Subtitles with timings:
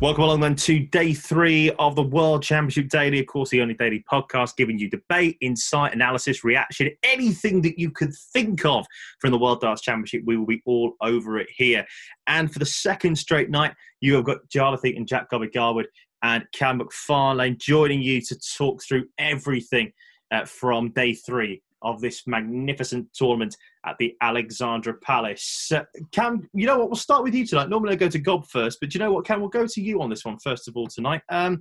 [0.00, 3.20] Welcome along then to day three of the World Championship Daily.
[3.20, 7.90] Of course, the only daily podcast giving you debate, insight, analysis, reaction, anything that you
[7.90, 8.86] could think of
[9.18, 10.22] from the World Darts Championship.
[10.24, 11.84] We will be all over it here.
[12.26, 15.88] And for the second straight night, you have got Jarleth and Jack Gobby Garwood
[16.22, 19.92] and Cam McFarlane joining you to talk through everything
[20.30, 25.70] uh, from day three of this magnificent tournament at the Alexandra Palace.
[25.74, 26.88] Uh, Cam, you know what?
[26.88, 27.68] We'll start with you tonight.
[27.68, 29.40] Normally I go to Gob first, but you know what, Cam?
[29.40, 31.22] We'll go to you on this one first of all tonight.
[31.30, 31.60] Um,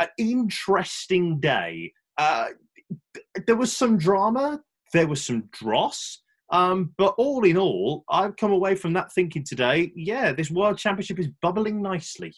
[0.00, 1.92] an interesting day.
[2.18, 2.48] Uh,
[3.46, 4.60] there was some drama,
[4.92, 6.20] there was some dross.
[6.50, 10.78] Um, but all in all, I've come away from that thinking today, yeah, this World
[10.78, 12.32] Championship is bubbling nicely.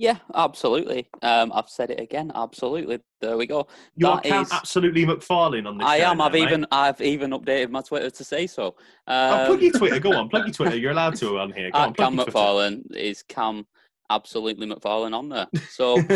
[0.00, 1.10] Yeah, absolutely.
[1.20, 2.32] Um, I've said it again.
[2.34, 3.00] Absolutely.
[3.20, 3.66] There we go.
[3.96, 5.86] You're That Cam is- absolutely McFarlane on this.
[5.86, 6.16] I am.
[6.16, 6.44] now, I've mate.
[6.44, 8.76] even I've even updated my Twitter to say so.
[9.06, 9.98] Oh, Um, plug your Twitter.
[10.00, 10.76] Go on, plug your Twitter.
[10.78, 11.70] You're allowed to on here.
[11.70, 12.16] Go on, Cam.
[12.16, 13.66] McFarlane is Cam
[14.08, 15.46] absolutely McFarlane on there.
[15.68, 15.96] So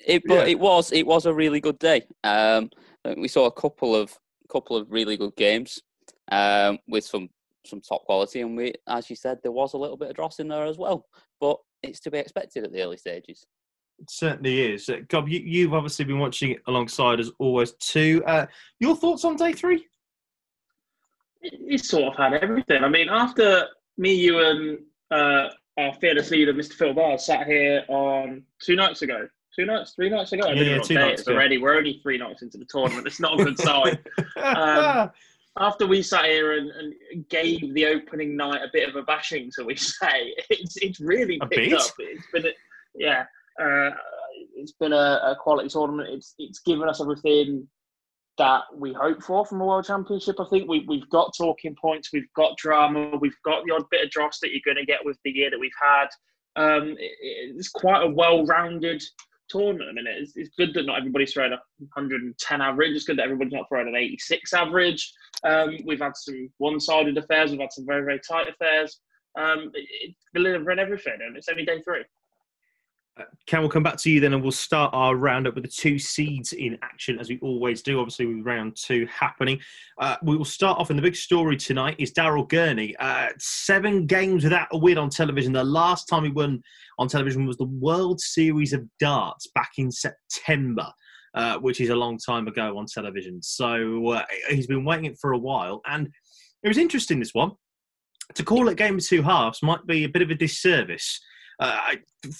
[0.00, 0.44] it but Yeah.
[0.46, 2.06] it was it was a really good day.
[2.24, 2.70] Um,
[3.18, 4.16] we saw a couple of
[4.50, 5.78] couple of really good games
[6.32, 7.28] um, with some
[7.66, 10.38] some top quality, and we, as you said, there was a little bit of dross
[10.38, 11.04] in there as well.
[11.40, 13.46] But it's to be expected at the early stages.
[13.98, 14.88] It certainly is.
[14.88, 18.22] Uh, Gob, you, you've obviously been watching it alongside us always too.
[18.26, 18.46] Uh,
[18.78, 19.86] your thoughts on day three?
[21.68, 22.82] he sort of had everything.
[22.82, 23.66] I mean, after
[23.98, 24.78] me, you, and
[25.10, 25.48] uh,
[25.78, 26.72] our fearless leader, Mr.
[26.74, 29.28] Phil Barr, sat here on two nights ago.
[29.54, 30.46] Two nights, three nights ago.
[30.46, 31.36] I Yeah, yeah, two day nights it's ago.
[31.36, 31.58] already.
[31.58, 33.06] We're only three nights into the tournament.
[33.06, 33.98] It's not a good sign.
[34.36, 35.10] Um,
[35.58, 39.50] after we sat here and, and gave the opening night a bit of a bashing,
[39.50, 41.94] so we say, it's it's really picked up.
[41.98, 42.50] It's been, a,
[42.94, 43.24] yeah,
[43.60, 43.90] uh,
[44.54, 46.10] it's been a, a quality tournament.
[46.12, 47.66] It's it's given us everything
[48.38, 50.38] that we hope for from a world championship.
[50.38, 54.04] I think we we've got talking points, we've got drama, we've got the odd bit
[54.04, 56.08] of dross that you're going to get with the year that we've had.
[56.56, 57.12] Um, it-
[57.56, 59.02] it's quite a well-rounded
[59.48, 60.06] tournament.
[60.08, 62.96] It's, it's good that not everybody's throwing a 110 average.
[62.96, 65.12] It's good that everybody's not throwing an 86 average.
[65.44, 67.50] Um, we've had some one-sided affairs.
[67.50, 69.00] We've had some very, very tight affairs.
[69.38, 72.04] Um, it, delivering everything, and it's only day three.
[73.46, 75.98] Cam, we'll come back to you then, and we'll start our roundup with the two
[75.98, 77.98] seeds in action, as we always do.
[77.98, 79.58] Obviously, with round two happening,
[79.98, 80.90] uh, we will start off.
[80.90, 82.94] And the big story tonight is Daryl Gurney.
[82.98, 85.52] Uh, seven games without a win on television.
[85.52, 86.62] The last time he won
[86.98, 90.90] on television was the World Series of Darts back in September.
[91.34, 93.42] Uh, which is a long time ago on television.
[93.42, 96.08] So uh, he's been waiting it for a while, and
[96.62, 97.18] it was interesting.
[97.18, 97.52] This one
[98.34, 101.20] to call it game two halves might be a bit of a disservice.
[101.58, 102.30] Uh, I-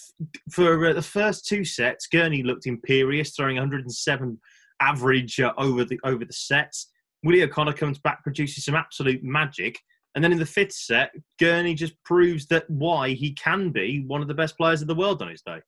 [0.50, 4.38] for uh, the first two sets, Gurney looked imperious, throwing 107
[4.80, 6.90] average uh, over the over the sets.
[7.24, 9.78] Willie O'Connor comes back, produces some absolute magic,
[10.14, 14.20] and then in the fifth set, Gurney just proves that why he can be one
[14.22, 15.60] of the best players in the world on his day.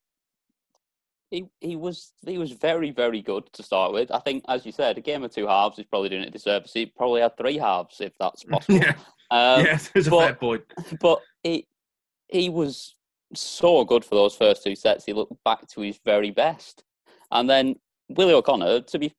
[1.30, 4.10] He he was he was very very good to start with.
[4.10, 6.72] I think, as you said, a game of two halves is probably doing it disservice.
[6.72, 8.78] He probably had three halves if that's possible.
[8.78, 8.94] Yeah.
[9.30, 10.62] Um, yeah, there's a fair point.
[11.00, 11.66] but he
[12.28, 12.94] he was
[13.34, 15.04] so good for those first two sets.
[15.04, 16.84] He looked back to his very best,
[17.30, 17.76] and then
[18.08, 19.12] Willie O'Connor, to be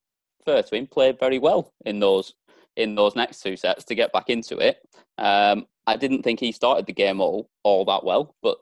[0.46, 2.34] fair to him, played very well in those
[2.76, 4.78] in those next two sets to get back into it.
[5.18, 8.58] Um, I didn't think he started the game all all that well, but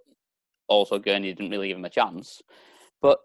[0.67, 2.41] also Gurney didn't really give him a chance.
[3.01, 3.19] But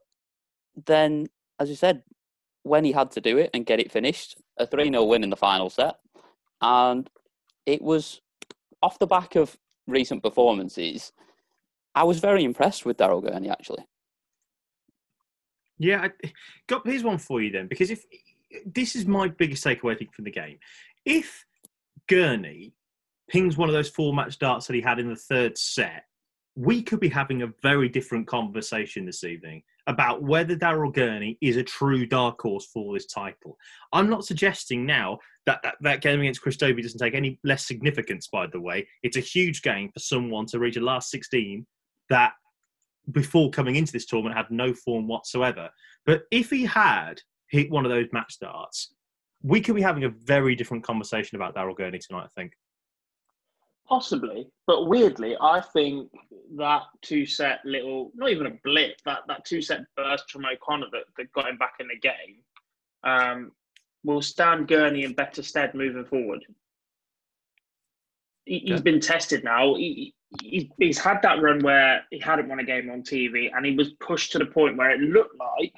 [0.87, 1.29] then,
[1.59, 2.03] as you said,
[2.63, 5.31] when he had to do it and get it finished, a 3 0 win in
[5.31, 5.97] the final set.
[6.61, 7.09] And
[7.67, 8.21] it was
[8.83, 11.13] off the back of recent performances.
[11.95, 13.85] I was very impressed with Daryl Gurney, actually.
[15.79, 16.31] Yeah, I,
[16.69, 18.05] got here's one for you then, because if
[18.67, 20.59] this is my biggest takeaway, I think, from the game,
[21.05, 21.45] if
[22.09, 22.73] Gurney
[23.29, 26.05] pings one of those four match darts that he had in the third set,
[26.55, 31.57] we could be having a very different conversation this evening about whether Daryl Gurney is
[31.57, 33.57] a true dark horse for this title.
[33.93, 38.29] I'm not suggesting now that, that that game against Chris doesn't take any less significance,
[38.29, 38.87] by the way.
[39.03, 41.67] It's a huge game for someone to reach a last 16
[42.13, 42.33] that
[43.11, 45.69] before coming into this tournament had no form whatsoever.
[46.05, 48.95] But if he had hit one of those match darts,
[49.43, 52.53] we could be having a very different conversation about Daryl Gurney tonight, I think.
[53.89, 56.11] Possibly, but weirdly, I think
[56.57, 60.87] that two set little, not even a blip, that, that two set burst from O'Connor
[60.93, 62.37] that, that got him back in the game
[63.05, 63.53] um,
[64.05, 66.45] will stand Gurney in better stead moving forward.
[68.45, 68.83] He, He's Okay.
[68.83, 69.75] been tested now.
[69.75, 73.67] He, he, he's had that run where he hadn't won a game on TV and
[73.67, 75.75] he was pushed to the point where it looked like,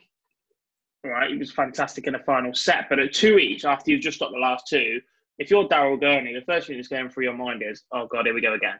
[1.04, 4.20] right, he was fantastic in the final set, but at two each, after you've just
[4.20, 5.00] got the last two,
[5.38, 8.26] if you're Daryl Gurney, the first thing that's going through your mind is, oh God,
[8.26, 8.78] here we go again.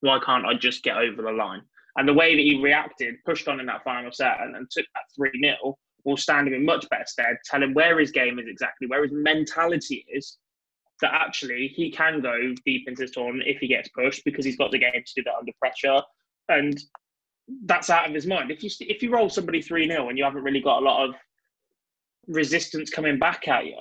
[0.00, 1.62] Why can't I just get over the line?
[1.96, 4.86] And the way that he reacted, pushed on in that final set and, and took
[4.94, 8.38] that 3 0 will stand him in much better stead, tell him where his game
[8.38, 10.38] is exactly, where his mentality is,
[11.02, 14.56] that actually he can go deep into this tournament if he gets pushed because he's
[14.56, 16.00] got the game to do that under pressure.
[16.48, 16.80] And
[17.64, 18.50] that's out of his mind.
[18.50, 21.08] If you if you roll somebody 3 0 and you haven't really got a lot
[21.08, 21.14] of
[22.26, 23.76] resistance coming back at you,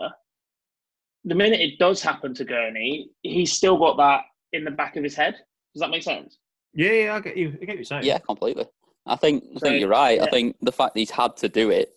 [1.23, 4.23] the minute it does happen to Gurney, he's still got that
[4.53, 5.35] in the back of his head.
[5.73, 6.37] Does that make sense?
[6.73, 7.49] Yeah, yeah, I get you.
[7.49, 8.03] I get what you're saying.
[8.03, 8.65] Yeah, completely.
[9.05, 10.19] I think I So, think you're right.
[10.21, 11.93] I think the fact that he's had to do it,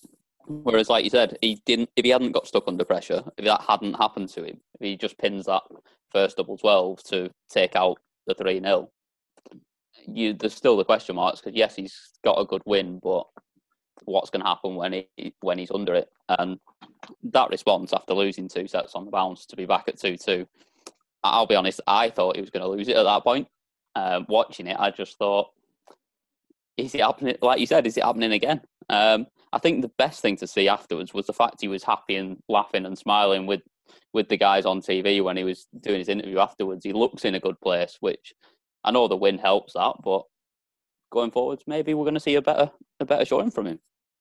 [0.46, 1.90] whereas like you said, he didn't.
[1.96, 4.96] If he hadn't got stuck under pressure, if that hadn't happened to him, if he
[4.96, 5.62] just pins that
[6.12, 8.90] first double twelve to take out the three 0
[10.06, 13.26] you there's still the question marks because yes, he's got a good win, but
[14.04, 16.08] what's going to happen when he when he's under it?
[16.28, 16.58] And
[17.24, 20.46] that response after losing two sets on the bounce to be back at two two,
[21.22, 23.48] I'll be honest, I thought he was going to lose it at that point.
[23.96, 25.50] Um, watching it, I just thought
[26.76, 27.36] is it happening?
[27.40, 28.60] Like you said, is it happening again?
[28.88, 32.16] Um, I think the best thing to see afterwards was the fact he was happy
[32.16, 33.62] and laughing and smiling with
[34.12, 36.84] with the guys on TV when he was doing his interview afterwards.
[36.84, 38.32] He looks in a good place, which
[38.82, 40.22] I know the win helps that, but
[41.12, 42.70] going forwards, maybe we're going to see a better
[43.00, 43.78] a better showing from him.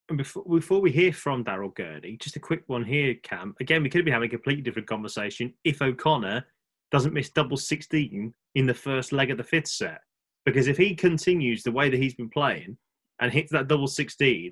[0.09, 3.55] And before, before we hear from Daryl Gurney, just a quick one here, Cam.
[3.61, 6.45] Again, we could be having a completely different conversation if O'Connor
[6.91, 10.01] doesn't miss double 16 in the first leg of the fifth set.
[10.45, 12.77] Because if he continues the way that he's been playing
[13.23, 14.51] and hits that double 16,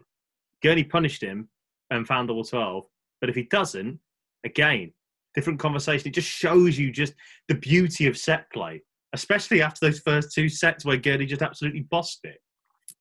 [0.64, 1.50] Gurney punished him
[1.90, 2.86] and found double 12.
[3.20, 4.00] But if he doesn't,
[4.46, 4.94] again,
[5.36, 6.08] different conversation.
[6.08, 7.14] It just shows you just
[7.50, 8.82] the beauty of set play,
[9.12, 12.38] especially after those first two sets where Gurney just absolutely bossed it.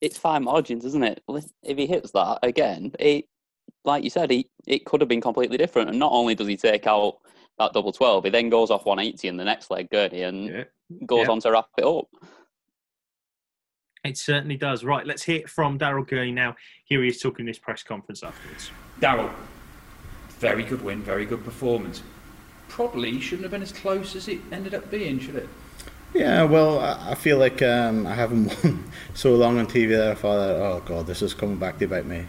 [0.00, 1.22] It's fine margins, isn't it?
[1.62, 3.26] If he hits that again, it
[3.84, 5.90] like you said, he it could have been completely different.
[5.90, 7.18] And not only does he take out
[7.58, 10.48] that double twelve, he then goes off one eighty in the next leg, Gurney, and
[10.48, 10.64] Yeah.
[11.06, 11.32] goes Yeah.
[11.32, 12.08] on to wrap it up.
[14.04, 14.82] It certainly does.
[14.82, 16.56] Right, let's hear it from Daryl Gurney now.
[16.84, 18.70] Here he is talking in this press conference afterwards.
[19.00, 19.30] Daryl,
[20.38, 22.02] very good win, very good performance.
[22.68, 25.48] Probably shouldn't have been as close as it ended up being, should it?
[26.14, 30.10] Yeah, well, I I feel like um, I haven't won so long on TV that
[30.10, 32.24] I thought, oh god, this is coming back to bite me.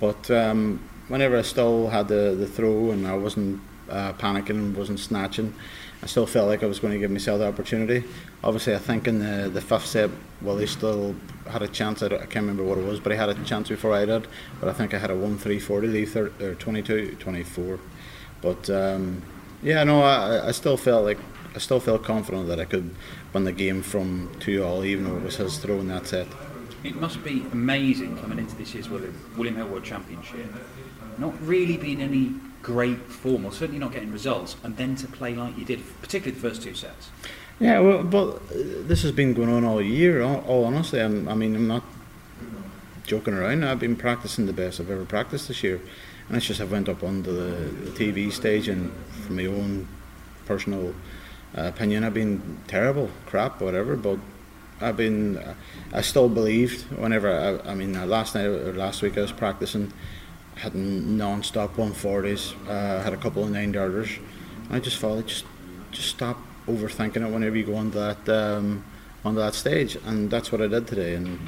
[0.00, 5.00] But um, whenever I still had the, the throw and I wasn't uh, panicking, wasn't
[5.00, 5.54] snatching,
[6.02, 8.04] I still felt like I was going to give myself the opportunity.
[8.44, 11.16] Obviously, I think in the, the fifth set, well, he still
[11.48, 12.02] had a chance.
[12.02, 14.28] I, I can't remember what it was, but he had a chance before I did.
[14.60, 17.80] But I think I had a 1 3 40 lead, thir- or 22 24.
[18.40, 19.22] But um,
[19.62, 21.18] yeah, no, I, I still felt like
[21.54, 22.94] I still felt confident that I could
[23.32, 26.28] win the game from two all, even though it was his throw in that set.
[26.84, 30.46] It must be amazing coming into this year's William, William Hill World Championship,
[31.18, 35.34] not really being any great form, or certainly not getting results, and then to play
[35.34, 37.10] like you did, particularly the first two sets.
[37.60, 38.38] Yeah, well, but uh,
[38.86, 40.22] this has been going on all year.
[40.22, 41.82] All, all honestly, I'm, I mean, I'm not
[43.04, 43.64] joking around.
[43.64, 45.80] I've been practicing the best I've ever practiced this year,
[46.28, 48.92] and it's just I went up onto the, the TV stage and
[49.24, 49.88] from my own
[50.46, 50.94] personal
[51.54, 53.96] opinion, I've been terrible, crap, whatever.
[53.96, 54.18] But
[54.80, 55.42] I've been,
[55.92, 57.60] I still believed whenever.
[57.64, 59.92] I, I mean, uh, last night or last week I was practicing,
[60.58, 64.10] had non-stop 140s, uh, had a couple of nine darters.
[64.70, 65.44] I just felt just,
[65.90, 68.84] just stop overthinking it whenever you go on that um,
[69.24, 71.14] that stage, and that's what I did today.
[71.14, 71.38] And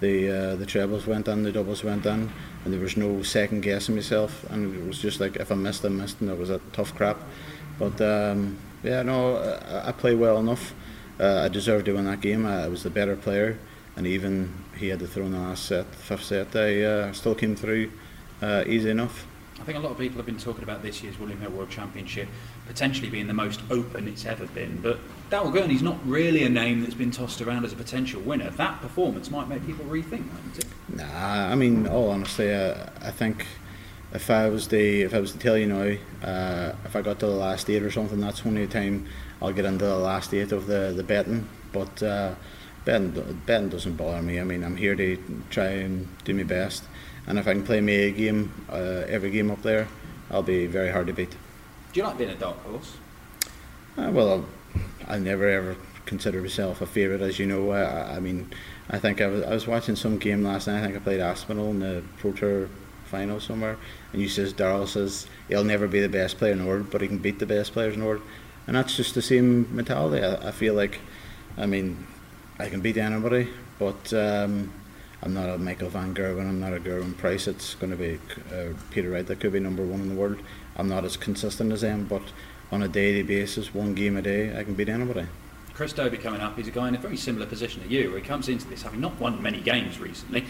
[0.00, 2.32] the uh, the trebles went in, the doubles went in,
[2.64, 4.44] and there was no second guessing myself.
[4.50, 6.94] And it was just like if I missed, I missed, and it was a tough
[6.94, 7.18] crap.
[7.78, 10.74] But um, yeah, no, I, I play well enough.
[11.18, 12.46] Uh, I deserved to win that game.
[12.46, 13.58] I, I, was the better player,
[13.96, 16.56] and even he had to throw in the last set, fifth set.
[16.56, 17.90] I uh, still came through
[18.42, 19.26] uh, easy enough.
[19.60, 21.68] I think a lot of people have been talking about this year's William Hill World
[21.68, 22.28] Championship
[22.66, 24.80] potentially being the most open it's ever been.
[24.80, 24.98] But
[25.30, 28.48] Daryl Gurney's not really a name that's been tossed around as a potential winner.
[28.50, 30.24] That performance might make people rethink,
[30.56, 30.64] it?
[30.88, 33.46] Nah, I mean, all honestly, uh, I think
[34.14, 37.20] if I was the if I was to tell you now, uh, if I got
[37.20, 39.06] to the last eight or something, that's only the time
[39.42, 41.46] I'll get into the last eight of the the betting.
[41.72, 42.34] But uh,
[42.86, 44.40] betting betting doesn't bother me.
[44.40, 45.18] I mean, I'm here to
[45.50, 46.84] try and do my best
[47.30, 49.86] and if I can play me a game, uh, every game up there,
[50.32, 51.30] I'll be very hard to beat.
[51.92, 52.96] Do you like being a dark horse?
[53.96, 54.44] Uh, well,
[55.06, 57.70] I never ever consider myself a favourite, as you know.
[57.70, 58.50] I, I mean,
[58.90, 60.80] I think I was, I was watching some game last night.
[60.80, 62.68] I think I played Aspinall in the Pro Tour
[63.04, 63.76] final somewhere,
[64.12, 67.00] and you says Daryl says he'll never be the best player in the world, but
[67.00, 68.22] he can beat the best players in the world,
[68.66, 70.24] and that's just the same mentality.
[70.24, 70.98] I, I feel like,
[71.56, 72.08] I mean,
[72.58, 74.72] I can beat anybody, but um,
[75.22, 77.46] I'm not a Michael Van Gerwen, I'm not a Gerwyn Price.
[77.46, 78.18] It's going to be
[78.54, 80.38] uh, Peter Wright that could be number one in the world.
[80.76, 82.22] I'm not as consistent as them, but
[82.72, 85.26] on a daily basis, one game a day, I can beat anybody.
[85.74, 88.18] Chris Dobey coming up, he's a guy in a very similar position to you, where
[88.18, 90.44] he comes into this having not won many games recently,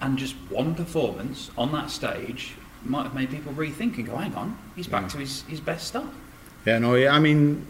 [0.00, 2.54] and just one performance on that stage
[2.84, 5.08] might have made people rethink and go, hang on, he's back yeah.
[5.08, 6.12] to his, his best stuff.
[6.64, 7.66] Yeah, no, yeah, I mean,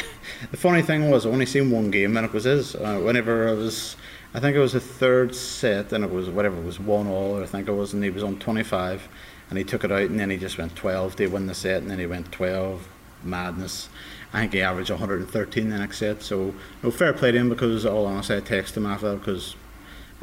[0.50, 2.76] the funny thing was, I only seen one game, and it was his.
[2.76, 3.96] Uh, whenever I was
[4.34, 7.42] I think it was a third set, and it was whatever it was one all.
[7.42, 9.08] I think it was, and he was on 25,
[9.48, 11.82] and he took it out, and then he just went 12 to win the set,
[11.82, 12.88] and then he went 12.
[13.24, 13.88] Madness.
[14.32, 16.22] I think he averaged 113 the next set.
[16.22, 19.56] So no fair play to him because all honestly I texted him after that because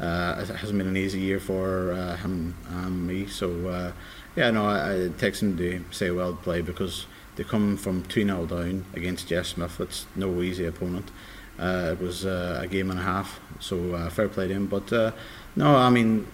[0.00, 3.26] uh, it hasn't been an easy year for uh, him and me.
[3.26, 3.92] So uh,
[4.36, 7.06] yeah, no, I, I texted him to say well played because
[7.36, 9.80] they come from 2 0 down against Jeff Smith.
[9.80, 11.10] It's no easy opponent.
[11.58, 14.66] Uh, it was uh, a game and a half, so uh, fair play to him.
[14.66, 15.12] But uh,
[15.54, 16.26] no, I mean,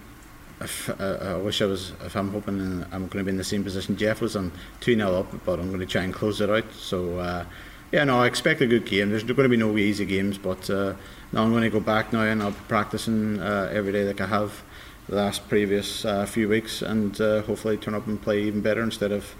[0.59, 1.93] if, uh, I wish I was.
[2.03, 4.95] If I'm hoping I'm going to be in the same position Jeff was, I'm two
[4.95, 6.71] 0 up, but I'm going to try and close it out.
[6.73, 7.45] So uh,
[7.91, 9.09] yeah, no, I expect a good game.
[9.09, 12.23] There's going to be no easy games, but now I'm going to go back now
[12.23, 14.63] and I'll be practicing every day like I have
[15.07, 19.35] the last previous few weeks, and hopefully turn up and play even better instead of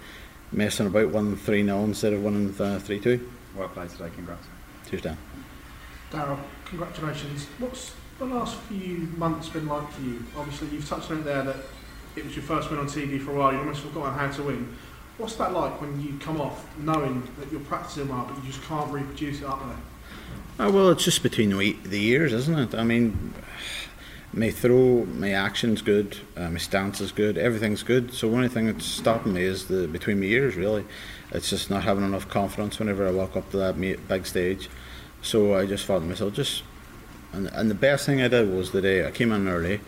[0.52, 3.28] messing about 1 3 0 instead of winning three two.
[3.56, 4.10] Well played today.
[4.14, 4.46] Congrats.
[4.88, 5.31] Cheers, Dan.
[6.12, 7.46] Daryl, congratulations.
[7.58, 10.22] What's the last few months been like for you?
[10.36, 11.56] Obviously, you've touched on it there that
[12.16, 13.52] it was your first win on TV for a while.
[13.52, 14.76] You almost forgotten how to win.
[15.16, 18.62] What's that like when you come off knowing that you're practicing well, but you just
[18.64, 19.76] can't reproduce it up there?
[20.66, 22.74] Oh, well, it's just between the, years, isn't it?
[22.74, 23.32] I mean,
[24.34, 28.12] my throw, my action's good, uh, my stance is good, everything's good.
[28.12, 30.84] So the only thing that's stopping me is the between my years, really.
[31.30, 34.68] It's just not having enough confidence whenever I walk up to that big stage.
[35.22, 36.64] So I just thought to myself, just
[37.32, 39.80] and, and the best thing I did was the day I came in early.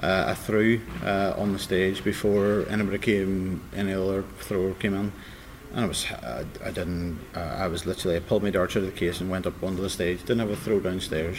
[0.00, 5.12] Uh, I threw uh, on the stage before anybody came, any other thrower came in,
[5.72, 8.84] and I was I, I didn't uh, I was literally I pulled my darts out
[8.84, 10.20] of the case and went up onto the stage.
[10.20, 11.38] Didn't have a throw downstairs,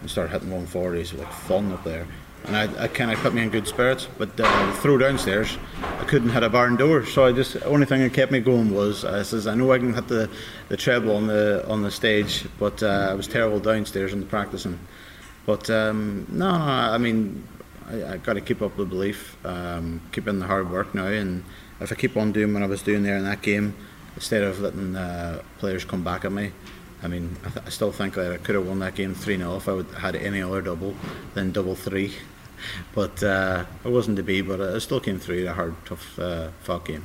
[0.00, 2.06] and started hitting 140s like fun up there
[2.44, 4.08] and I, I kind of put me in good spirits.
[4.18, 8.00] But uh, throw downstairs, I couldn't hit a barn door, so I just only thing
[8.00, 10.30] that kept me going was I says I know I can hit the,
[10.68, 14.26] the treble on the on the stage, but uh, I was terrible downstairs in the
[14.26, 14.78] practicing.
[15.46, 17.46] But um, no, no, I mean
[17.88, 21.06] I, I got to keep up the belief, um, keep in the hard work now,
[21.06, 21.44] and
[21.80, 23.74] if I keep on doing what I was doing there in that game,
[24.14, 26.52] instead of letting uh, players come back at me.
[27.02, 29.36] I mean, I, th- I, still think that I could have won that game 3
[29.36, 30.94] 0 if I would had any other double
[31.34, 32.14] than double three
[32.94, 34.40] but uh, it wasn't to be.
[34.40, 37.04] But it still came through a hard, tough uh, fought game.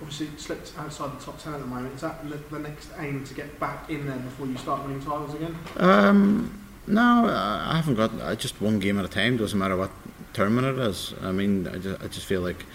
[0.00, 1.94] Obviously, slipped outside the top ten at the moment.
[1.94, 2.20] Is that
[2.50, 5.56] the next aim to get back in there before you start winning titles again?
[5.76, 8.12] Um, no, I haven't got.
[8.20, 9.36] I just one game at a time.
[9.36, 9.90] Doesn't matter what
[10.32, 11.14] tournament it is.
[11.22, 12.66] I mean, I just, I just feel like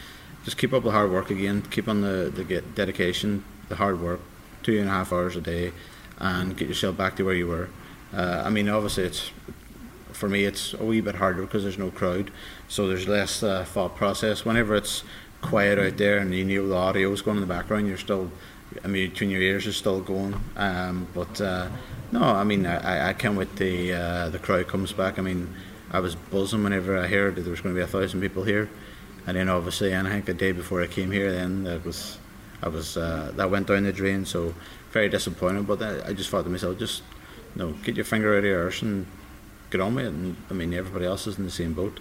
[0.46, 1.62] just keep up the hard work again.
[1.70, 4.22] Keep on the the dedication, the hard work,
[4.64, 5.74] two and a half hours a day,
[6.18, 7.70] and get yourself back to where you were.
[8.14, 9.32] Uh, I mean, obviously, it's
[10.20, 12.30] for me it's a wee bit harder because there's no crowd,
[12.68, 14.44] so there's less uh, thought process.
[14.44, 15.04] Whenever it's
[15.42, 18.30] quiet out there and you know the audio is going in the background, you're still
[18.84, 20.40] I mean, between your ears is still going.
[20.56, 21.70] Um, but uh,
[22.12, 25.18] no, I mean, I, I can't wait the uh, the crowd comes back.
[25.18, 25.54] I mean,
[25.92, 28.44] I was buzzing whenever I heard that there was going to be a thousand people
[28.44, 28.70] here,
[29.26, 32.20] and then obviously, and I think the day before I came here, then that was,
[32.62, 34.26] I was uh, that went down the drain.
[34.26, 34.54] So
[34.92, 35.66] very disappointed.
[35.66, 37.04] But I, just thought to myself, just
[37.56, 39.06] know, get your finger out of your arse and
[39.70, 40.14] get on with it.
[40.14, 42.00] And I mean, everybody else is in the same boat.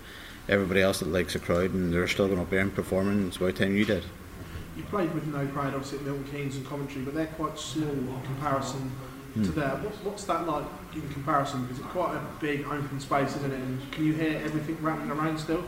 [0.49, 3.29] Everybody else that likes a crowd and they're still going up there and performing.
[3.29, 4.05] It's about time you did.
[4.77, 7.91] You played with no crowd, obviously at Milton Keynes and Coventry, but they're quite small
[7.91, 8.93] in comparison
[9.37, 9.45] mm.
[9.45, 9.71] to there.
[9.71, 11.63] What, what's that like in comparison?
[11.63, 13.61] Because it's quite a big open space, isn't it?
[13.61, 15.65] And can you hear everything rattling around still?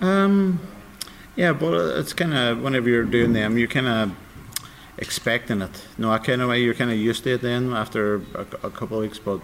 [0.00, 0.60] Um,
[1.36, 4.12] yeah, but it's kind of whenever you're doing them, you're kind of
[4.98, 5.86] expecting it.
[5.98, 8.70] No, I kind of way you're kind of used to it then after a, a
[8.70, 9.18] couple of weeks.
[9.18, 9.40] But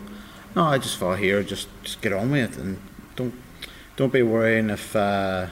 [0.54, 2.78] no, I just thought here, just just get on with it and
[3.16, 3.34] don't
[3.96, 5.46] don't be worrying if uh,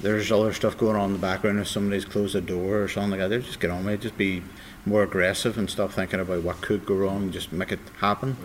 [0.00, 1.58] there's other stuff going on in the background.
[1.58, 4.00] If somebody's closed a door or something like that, just get on with it.
[4.00, 4.42] Just be
[4.84, 7.30] more aggressive and stop thinking about what could go wrong.
[7.30, 8.36] Just make it happen.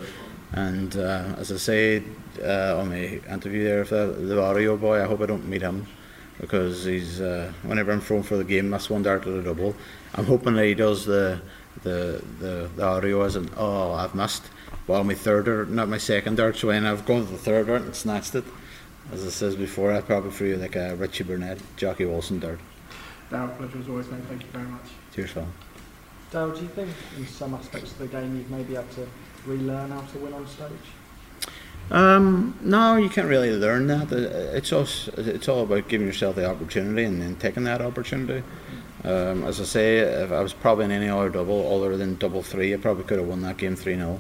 [0.54, 2.04] And uh, as I say
[2.44, 5.88] uh, on the interview there, the, the audio boy, I hope I don't meet him
[6.40, 9.76] because he's uh, whenever I'm thrown for the game, that's one dart to the double.
[10.16, 11.42] I'm hoping that he does the
[11.84, 14.44] the the, the audio as an oh I've missed.
[14.88, 16.58] Well, my third dart, not my second dart.
[16.58, 18.44] So when I've gone to the third dart and snatched it,
[19.12, 22.60] as I says before, I probably threw you like a Richie Burnett, Jocky Wilson dart.
[23.30, 24.22] Daryl, pleasure as always, mate.
[24.28, 24.86] Thank you very much.
[25.16, 25.48] Cheers, Phil.
[26.32, 29.08] Daryl, do you think in some aspects of the game you've maybe had to
[29.46, 30.72] relearn how to win on stage?
[31.90, 34.12] Um, no, you can't really learn that.
[34.12, 38.44] It's all, it's all about giving yourself the opportunity and then taking that opportunity.
[39.04, 42.44] Um, as I say, if I was probably in any other double other than double
[42.44, 44.20] three, I probably could have won that game 3 0.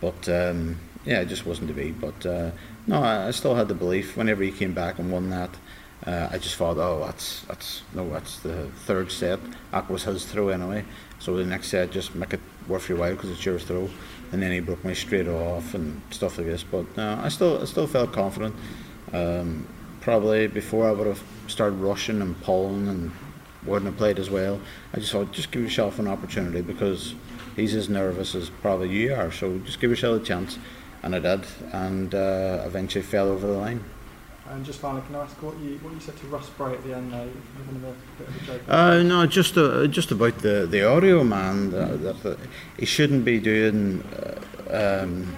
[0.00, 1.90] But um, yeah, it just wasn't to be.
[1.90, 2.50] But uh,
[2.86, 5.50] no, I, still had the belief whenever he came back and won that.
[6.06, 9.40] Uh, I just thought, oh, that's that's no, that's the third set.
[9.72, 10.84] That was his throw anyway.
[11.18, 13.88] So the next set, just make it worth your while because it's your throw.
[14.30, 16.62] And then he broke me straight off and stuff like this.
[16.62, 18.54] But no, I still I still felt confident.
[19.12, 19.66] Um,
[20.00, 23.10] probably before I would have started rushing and pulling and
[23.64, 24.60] wouldn't have played as well.
[24.94, 27.14] I just thought, just give yourself an opportunity because
[27.58, 29.30] he's as nervous as probably you are.
[29.30, 30.58] So just give yourself a chance,
[31.02, 33.84] and I did, and uh, eventually fell over the line.
[34.50, 36.82] And just finally, can I ask what you what you said to Russ Bray at
[36.82, 37.12] the end?
[37.12, 38.62] There, a bit of a joke.
[38.66, 41.70] Uh, no, just uh, just about the the audio man.
[41.70, 42.38] That, that
[42.78, 44.02] he shouldn't be doing.
[44.02, 45.36] Uh, um,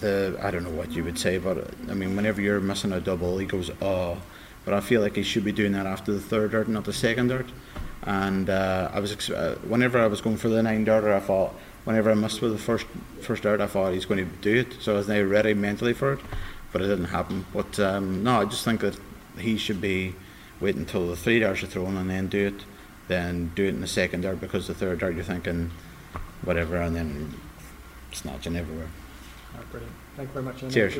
[0.00, 3.00] the I don't know what you would say, but I mean, whenever you're missing a
[3.00, 4.16] double, he goes, "Oh."
[4.64, 6.92] but I feel like he should be doing that after the third dart, not the
[6.92, 7.46] second dart.
[8.04, 11.20] And uh, I was ex- uh, whenever I was going for the nine darter, I
[11.20, 12.86] thought whenever I missed with the first
[13.20, 14.76] first dart, I thought he's going to do it.
[14.80, 16.20] So I was now ready mentally for it,
[16.72, 17.44] but it didn't happen.
[17.52, 18.98] But um, no, I just think that
[19.38, 20.14] he should be
[20.60, 22.64] waiting until the three darts are thrown and then do it,
[23.08, 25.70] then do it in the second dart because the third dart you're thinking
[26.44, 27.34] whatever, and then
[28.12, 28.88] snatching everywhere.
[29.56, 29.94] Oh, brilliant.
[30.16, 30.72] Thank you very much.
[30.72, 30.94] Cheers.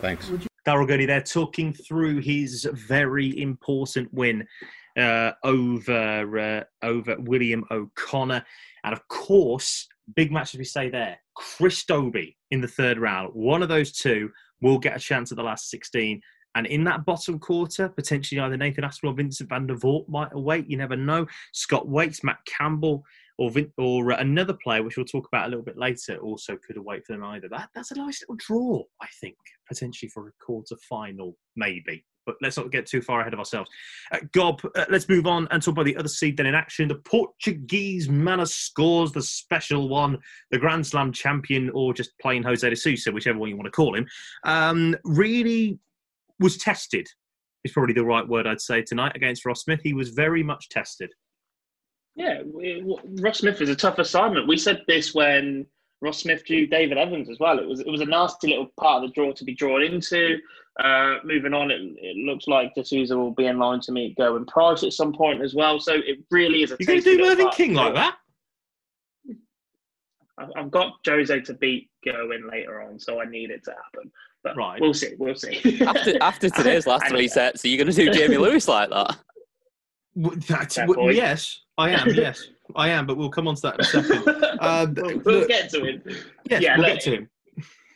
[0.00, 0.30] Thanks.
[0.66, 4.46] Daryl Gurney there talking through his very important win
[4.96, 8.44] uh, over uh, over William O'Connor,
[8.84, 13.30] and of course, big match as we say there, Chris Dobey in the third round.
[13.34, 14.30] One of those two
[14.60, 16.20] will get a chance at the last sixteen.
[16.54, 20.32] And in that bottom quarter, potentially either Nathan Aspinall or Vincent van der Voort might
[20.32, 20.70] await.
[20.70, 21.26] You never know.
[21.52, 23.04] Scott Waites, Matt Campbell,
[23.36, 26.78] or or uh, another player, which we'll talk about a little bit later, also could
[26.78, 27.48] await for them either.
[27.50, 29.36] That that's a nice little draw, I think,
[29.68, 32.06] potentially for a quarter final, maybe.
[32.26, 33.70] But let's not get too far ahead of ourselves.
[34.10, 36.88] Uh, Gob, uh, let's move on and talk about the other seed then in action.
[36.88, 40.18] The Portuguese man scores the special one,
[40.50, 43.70] the Grand Slam champion, or just plain Jose de Sousa, whichever one you want to
[43.70, 44.06] call him.
[44.44, 45.78] Um, really
[46.40, 47.06] was tested.
[47.64, 49.80] Is probably the right word I'd say tonight against Ross Smith.
[49.82, 51.10] He was very much tested.
[52.14, 52.42] Yeah,
[53.20, 54.48] Ross Smith is a tough assignment.
[54.48, 55.66] We said this when
[56.00, 57.58] Ross Smith drew David Evans as well.
[57.58, 60.38] It was it was a nasty little part of the draw to be drawn into.
[60.82, 64.16] Uh, moving on, it, it looks like De Sousa will be in line to meet
[64.16, 65.80] Gerwyn Price at some point as well.
[65.80, 66.76] So it really is a.
[66.78, 68.16] You're going to do Mervyn King like that?
[70.54, 74.12] I've got Jose to beat Gerwyn later on, so I need it to happen.
[74.44, 74.80] But right.
[74.80, 75.14] we'll see.
[75.18, 75.80] We'll see.
[75.82, 79.16] after, after today's last three sets, are you going to do Jamie Lewis like that?
[80.14, 82.08] That's, yes, I am.
[82.10, 83.06] Yes, I am.
[83.06, 84.28] But we'll come on to that in a second.
[84.60, 86.02] Uh, we'll, we'll look, get to him.
[86.48, 87.30] Yes, yeah, we'll look, get to him.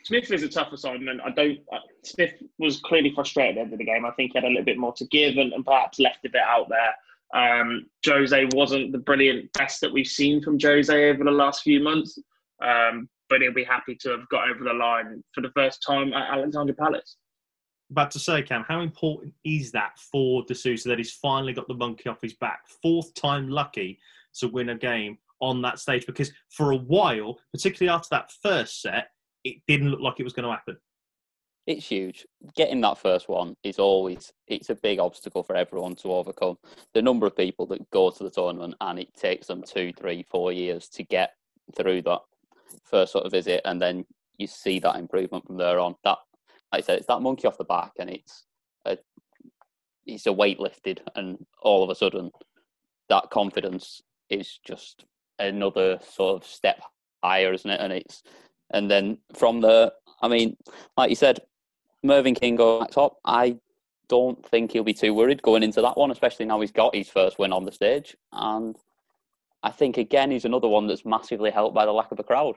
[0.03, 1.21] Smith is a tough assignment.
[1.21, 1.59] I don't.
[1.71, 4.05] Uh, Smith was clearly frustrated at the end of the game.
[4.05, 6.29] I think he had a little bit more to give and, and perhaps left a
[6.29, 6.93] bit out there.
[7.33, 11.81] Um, Jose wasn't the brilliant best that we've seen from Jose over the last few
[11.81, 12.19] months,
[12.61, 16.13] um, but he'll be happy to have got over the line for the first time
[16.13, 17.15] at Alexandra Palace
[17.91, 21.67] about to say, Cam, how important is that for De Sousa that he's finally got
[21.67, 22.61] the monkey off his back?
[22.81, 23.99] Fourth time lucky
[24.35, 28.81] to win a game on that stage because for a while, particularly after that first
[28.81, 29.09] set,
[29.43, 30.77] it didn't look like it was going to happen.
[31.67, 32.25] It's huge.
[32.55, 36.57] Getting that first one is always it's a big obstacle for everyone to overcome.
[36.93, 40.25] The number of people that go to the tournament and it takes them two, three,
[40.29, 41.33] four years to get
[41.75, 42.21] through that
[42.83, 44.05] first sort of visit, and then
[44.37, 45.95] you see that improvement from there on.
[46.03, 46.17] That,
[46.73, 48.45] like I said, it's that monkey off the back, and it's
[48.85, 48.97] a
[50.05, 52.31] it's a weight lifted, and all of a sudden,
[53.09, 55.05] that confidence is just
[55.37, 56.81] another sort of step
[57.23, 57.79] higher, isn't it?
[57.79, 58.23] And it's
[58.73, 60.57] and then from the, I mean,
[60.97, 61.39] like you said,
[62.03, 63.17] Mervyn King going top.
[63.25, 63.57] I
[64.07, 67.07] don't think he'll be too worried going into that one, especially now he's got his
[67.07, 68.15] first win on the stage.
[68.33, 68.75] And
[69.63, 72.55] I think again he's another one that's massively helped by the lack of a crowd.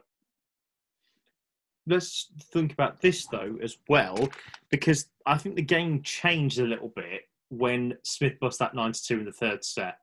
[1.86, 4.30] Let's think about this though as well,
[4.70, 9.24] because I think the game changed a little bit when Smith bust that 92 in
[9.26, 9.98] the third set.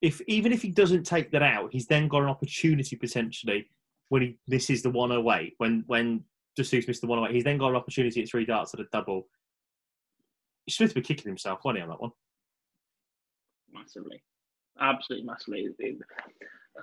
[0.00, 3.68] If even if he doesn't take that out, he's then got an opportunity potentially
[4.08, 6.24] when he misses the 108, when when
[6.56, 9.28] Jesus missed the 108, he's then got an opportunity at three darts at a double.
[10.68, 12.10] Smith would be kicking himself, wasn't he, on that one?
[13.72, 14.22] Massively.
[14.80, 15.68] Absolutely massively.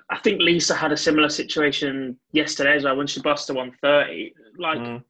[0.09, 4.33] I think Lisa had a similar situation yesterday as well when she busted 130.
[4.57, 5.03] Like, mm.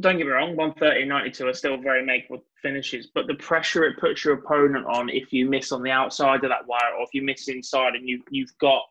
[0.00, 3.98] don't get me wrong, 130 92 are still very makeable finishes, but the pressure it
[3.98, 7.14] puts your opponent on if you miss on the outside of that wire or if
[7.14, 8.82] you miss inside and you, you've got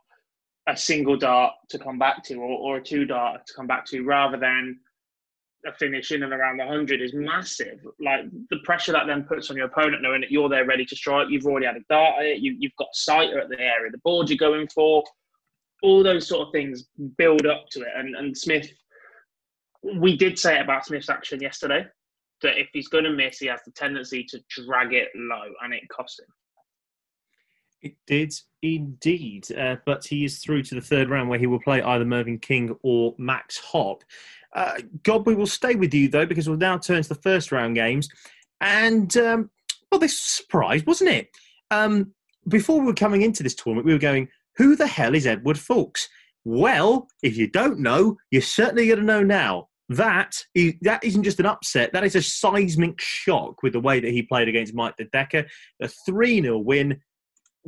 [0.68, 3.86] a single dart to come back to or, or a two dart to come back
[3.86, 4.80] to rather than
[5.66, 7.80] a finish in and around the 100 is massive.
[8.00, 10.96] Like the pressure that then puts on your opponent, knowing that you're there ready to
[10.96, 13.92] strike, you've already had a dart at it, you, you've got sight at the area,
[13.92, 15.04] the board you're going for,
[15.84, 16.86] all those sort of things
[17.18, 17.90] build up to it.
[17.96, 18.72] And, and Smith,
[19.98, 21.86] we did say it about Smith's action yesterday
[22.42, 25.74] that if he's going to miss, he has the tendency to drag it low, and
[25.74, 26.26] it costs him.
[27.82, 31.60] It did indeed, uh, but he is through to the third round where he will
[31.60, 34.04] play either Mervyn King or Max Hopp.
[34.54, 37.52] Uh, Gob, we will stay with you though because we'll now turn to the first
[37.52, 38.08] round games,
[38.60, 39.50] and um,
[39.92, 41.30] well, this surprise wasn't it?
[41.72, 42.14] Um,
[42.48, 45.58] before we were coming into this tournament, we were going, "Who the hell is Edward
[45.58, 46.08] Foulkes?"
[46.44, 49.70] Well, if you don't know, you're certainly going to know now.
[49.90, 51.92] That is, that isn't just an upset.
[51.94, 55.46] That is a seismic shock with the way that he played against Mike De Decker.
[55.82, 57.02] A 3 0 win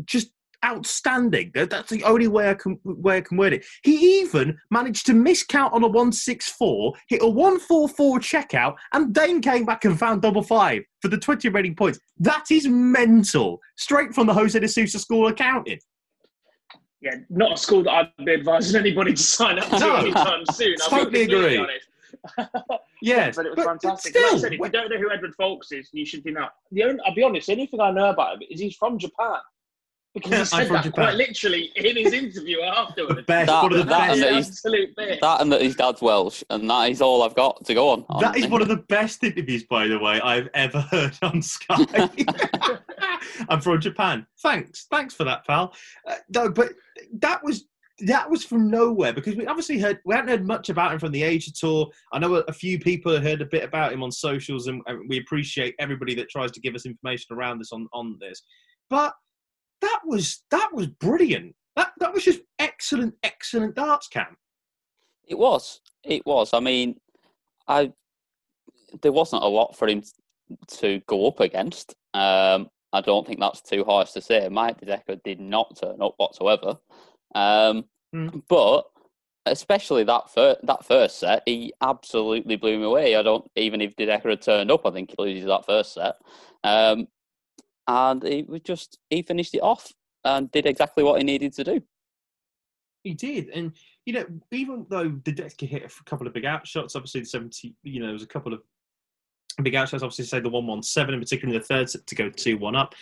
[0.05, 0.29] just
[0.63, 1.51] outstanding.
[1.53, 3.65] That's the only way I can way I can word it.
[3.83, 8.19] He even managed to miscount on a one six four, hit a one four four
[8.19, 11.99] checkout, and then came back and found double five for the twenty rating points.
[12.19, 13.59] That is mental.
[13.75, 15.79] Straight from the Jose de Sousa School of Accounting.
[17.01, 20.45] Yeah, not a school that I'd be advising anybody to sign up to no, anytime
[20.53, 20.75] soon.
[20.87, 21.67] totally agree.
[23.01, 24.11] yes, but it was but fantastic.
[24.11, 26.31] Still, like I said, if you don't know who Edward Foulkes is, you should be
[26.31, 26.53] not.
[26.71, 27.47] The only, I'll be honest.
[27.47, 29.35] The only thing I know about him is he's from Japan.
[30.13, 30.91] Because he said that Japan.
[30.91, 33.15] quite literally in his interview afterwards.
[33.15, 34.21] The best, that, one of the that best.
[34.21, 35.21] And absolute best.
[35.21, 38.05] That and that his dad's Welsh, and that is all I've got to go on.
[38.19, 42.09] That is one of the best interviews, by the way, I've ever heard on Sky.
[43.49, 44.25] I'm from Japan.
[44.41, 45.73] Thanks, thanks for that, pal.
[46.07, 46.73] Uh, no, but
[47.19, 47.65] that was
[47.99, 51.11] that was from nowhere because we obviously heard we hadn't heard much about him from
[51.11, 51.89] the Asia tour.
[52.11, 55.07] I know a, a few people heard a bit about him on socials, and, and
[55.09, 58.41] we appreciate everybody that tries to give us information around this on on this.
[58.89, 59.13] But
[59.83, 61.55] that was that was brilliant.
[61.75, 64.37] That that was just excellent, excellent darts camp.
[65.27, 65.81] It was.
[66.03, 66.53] It was.
[66.53, 66.95] I mean,
[67.67, 67.91] I
[69.01, 70.03] there wasn't a lot for him
[70.67, 71.95] to go up against.
[72.13, 74.47] Um, I don't think that's too harsh to say.
[74.49, 76.77] Mike De Decker did not turn up whatsoever.
[77.33, 78.43] Um, mm.
[78.47, 78.83] But
[79.45, 83.15] especially that first, that first set, he absolutely blew me away.
[83.15, 85.95] I don't even if De Decker had turned up, I think he loses that first
[85.95, 86.15] set.
[86.63, 87.07] Um,
[87.87, 89.91] and he was just he finished it off
[90.23, 91.81] and did exactly what he needed to do.
[93.03, 93.73] He did, and
[94.05, 97.75] you know, even though De Decker hit a couple of big outshots, obviously the seventy,
[97.83, 98.61] you know, there was a couple of
[99.61, 100.03] big outshots.
[100.03, 102.75] Obviously, say the one one seven in particular, the third set to go two one
[102.75, 102.95] up,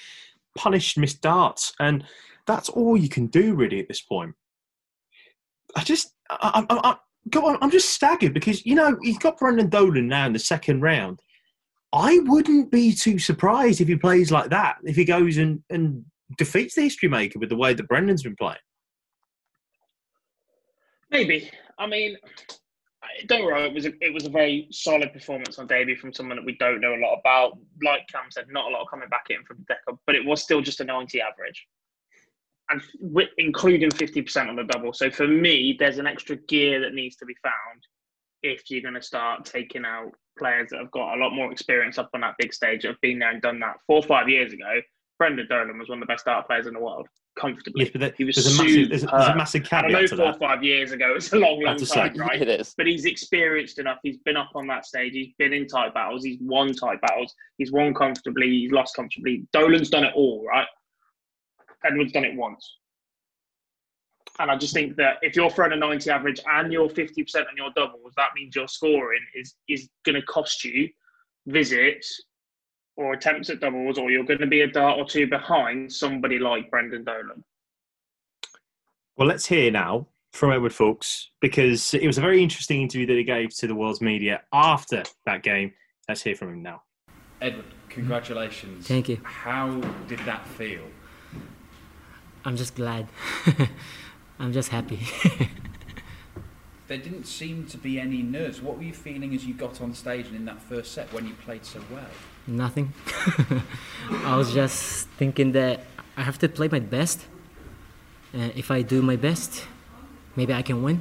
[0.57, 2.03] punished missed darts, and
[2.47, 4.33] that's all you can do really at this point.
[5.75, 9.69] I just, I, I, I, on, I'm just staggered because you know he's got Brendan
[9.69, 11.21] Dolan now in the second round
[11.93, 16.05] I wouldn't be too surprised if he plays like that, if he goes and, and
[16.37, 18.57] defeats the history maker with the way that Brendan's been playing.
[21.09, 21.51] Maybe.
[21.77, 22.15] I mean,
[23.27, 26.37] don't worry, it was a, it was a very solid performance on debut from someone
[26.37, 27.57] that we don't know a lot about.
[27.83, 30.61] Like Cam said, not a lot coming back in from Decker, but it was still
[30.61, 31.67] just a 90 average.
[32.69, 34.93] And with, including 50% on the double.
[34.93, 37.83] So for me, there's an extra gear that needs to be found
[38.43, 41.97] if you're going to start taking out players that have got a lot more experience
[41.97, 43.77] up on that big stage, have been there and done that.
[43.87, 44.81] Four or five years ago,
[45.17, 47.07] Brendan Dolan was one of the best dart players in the world.
[47.39, 47.85] comfortably.
[47.85, 49.89] Yes, but there- he was there's a massive- there's a- there's a massive And I
[49.89, 50.35] know to four that.
[50.35, 52.19] or five years ago it's a long, long Have to time, say.
[52.19, 52.73] right?
[52.75, 53.99] But he's experienced enough.
[54.03, 55.13] He's been up on that stage.
[55.13, 56.25] He's been in tight battles.
[56.25, 57.33] He's won tight battles.
[57.57, 58.49] He's won comfortably.
[58.49, 59.47] He's lost comfortably.
[59.53, 60.67] Dolan's done it all, right?
[61.85, 62.77] Edward's done it once.
[64.41, 67.55] And I just think that if you're throwing a 90 average and you're 50% on
[67.55, 70.89] your doubles, that means your scoring is is going to cost you
[71.45, 72.21] visits
[72.97, 76.39] or attempts at doubles, or you're going to be a dart or two behind somebody
[76.39, 77.43] like Brendan Dolan.
[79.15, 83.17] Well, let's hear now from Edward Foulkes because it was a very interesting interview that
[83.17, 85.73] he gave to the world's media after that game.
[86.09, 86.81] Let's hear from him now.
[87.41, 88.87] Edward, congratulations.
[88.87, 89.19] Thank you.
[89.23, 90.83] How did that feel?
[92.43, 93.07] I'm just glad.
[94.41, 94.99] I'm just happy.
[96.87, 98.61] There didn't seem to be any nerves.
[98.61, 101.25] What were you feeling as you got on stage and in that first set when
[101.25, 102.09] you played so well?
[102.47, 102.91] Nothing.
[104.25, 105.85] I was just thinking that
[106.17, 107.25] I have to play my best.
[108.33, 109.63] And if I do my best,
[110.35, 110.99] maybe I can win.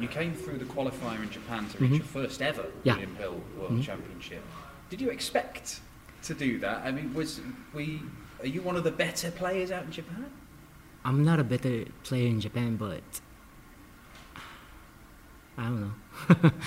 [0.00, 1.98] You came through the qualifier in Japan to reach Mhm.
[1.98, 2.94] your first ever Yeah.
[2.94, 3.84] William Hill World Mhm.
[3.84, 4.42] Championship.
[4.90, 5.78] Did you expect
[6.24, 6.78] to do that?
[6.84, 7.40] I mean, was
[7.72, 8.02] we?
[8.40, 10.26] Are you one of the better players out in Japan?
[11.04, 13.02] I'm not a better player in Japan, but
[15.56, 16.50] I don't know.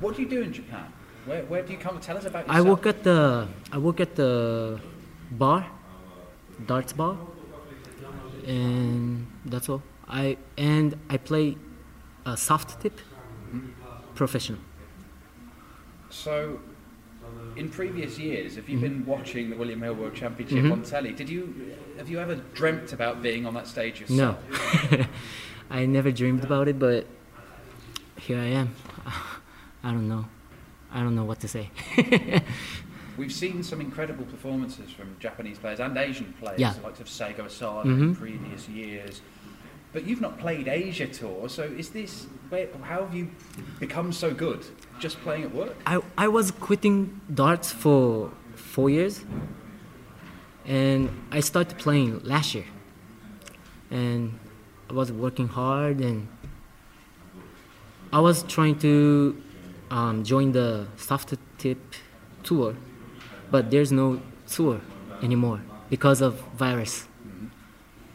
[0.00, 0.92] What do you do in Japan?
[1.24, 1.98] Where, where do you come?
[2.00, 2.66] Tell us about yourself.
[2.66, 4.78] I work at the I work at the
[5.30, 5.66] bar,
[6.66, 7.16] darts bar,
[8.46, 9.82] and that's all.
[10.06, 11.56] I and I play
[12.26, 13.00] a soft tip,
[13.52, 13.70] mm-hmm.
[14.14, 14.60] professional.
[16.10, 16.60] So,
[17.56, 18.80] in previous years, have you Mhm.
[18.82, 20.72] been watching the William Hill World Championship Mhm.
[20.72, 21.12] on telly?
[21.12, 24.36] Did you have you ever dreamt about being on that stage yourself?
[24.92, 25.04] No.
[25.70, 27.06] I never dreamed about it, but
[28.20, 28.68] here I am.
[29.82, 30.26] I don't know.
[30.92, 31.70] I don't know what to say.
[33.16, 36.74] We've seen some incredible performances from Japanese players and Asian players, Yeah.
[36.84, 38.18] like of Seigo Asada in Mhm.
[38.18, 39.22] previous years.
[39.94, 43.28] But you've not played Asia Tour, so is this where, how have you
[43.80, 44.66] become so good?
[44.98, 45.76] Just playing at work?
[45.86, 49.24] I, I was quitting darts for four years
[50.64, 52.64] and I started playing last year.
[53.90, 54.38] And
[54.90, 56.28] I was working hard and
[58.12, 59.42] I was trying to
[59.90, 61.78] um, join the soft tip
[62.42, 62.76] tour
[63.50, 64.80] but there's no tour
[65.22, 67.06] anymore because of virus.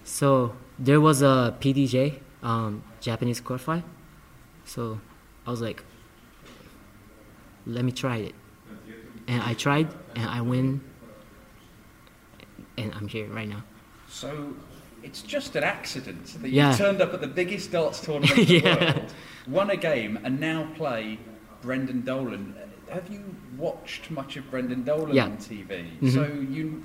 [0.03, 3.81] So there was a PDJ um, Japanese qualify
[4.65, 4.99] so
[5.45, 5.83] I was like
[7.65, 8.35] let me try it.
[9.27, 10.81] And I tried, and I win,
[12.77, 13.63] and I'm here right now.
[14.07, 14.53] So
[15.03, 16.71] it's just an accident that Yeah.
[16.71, 18.93] you turned up at the biggest darts tournament in the Yeah.
[18.93, 19.13] world,
[19.47, 21.17] won a game, and now play
[21.61, 22.55] Brendan Dolan.
[22.89, 23.23] Have you
[23.57, 25.25] watched much of Brendan Dolan Yeah.
[25.25, 25.85] on TV?
[26.01, 26.13] Mhm.
[26.13, 26.83] So you,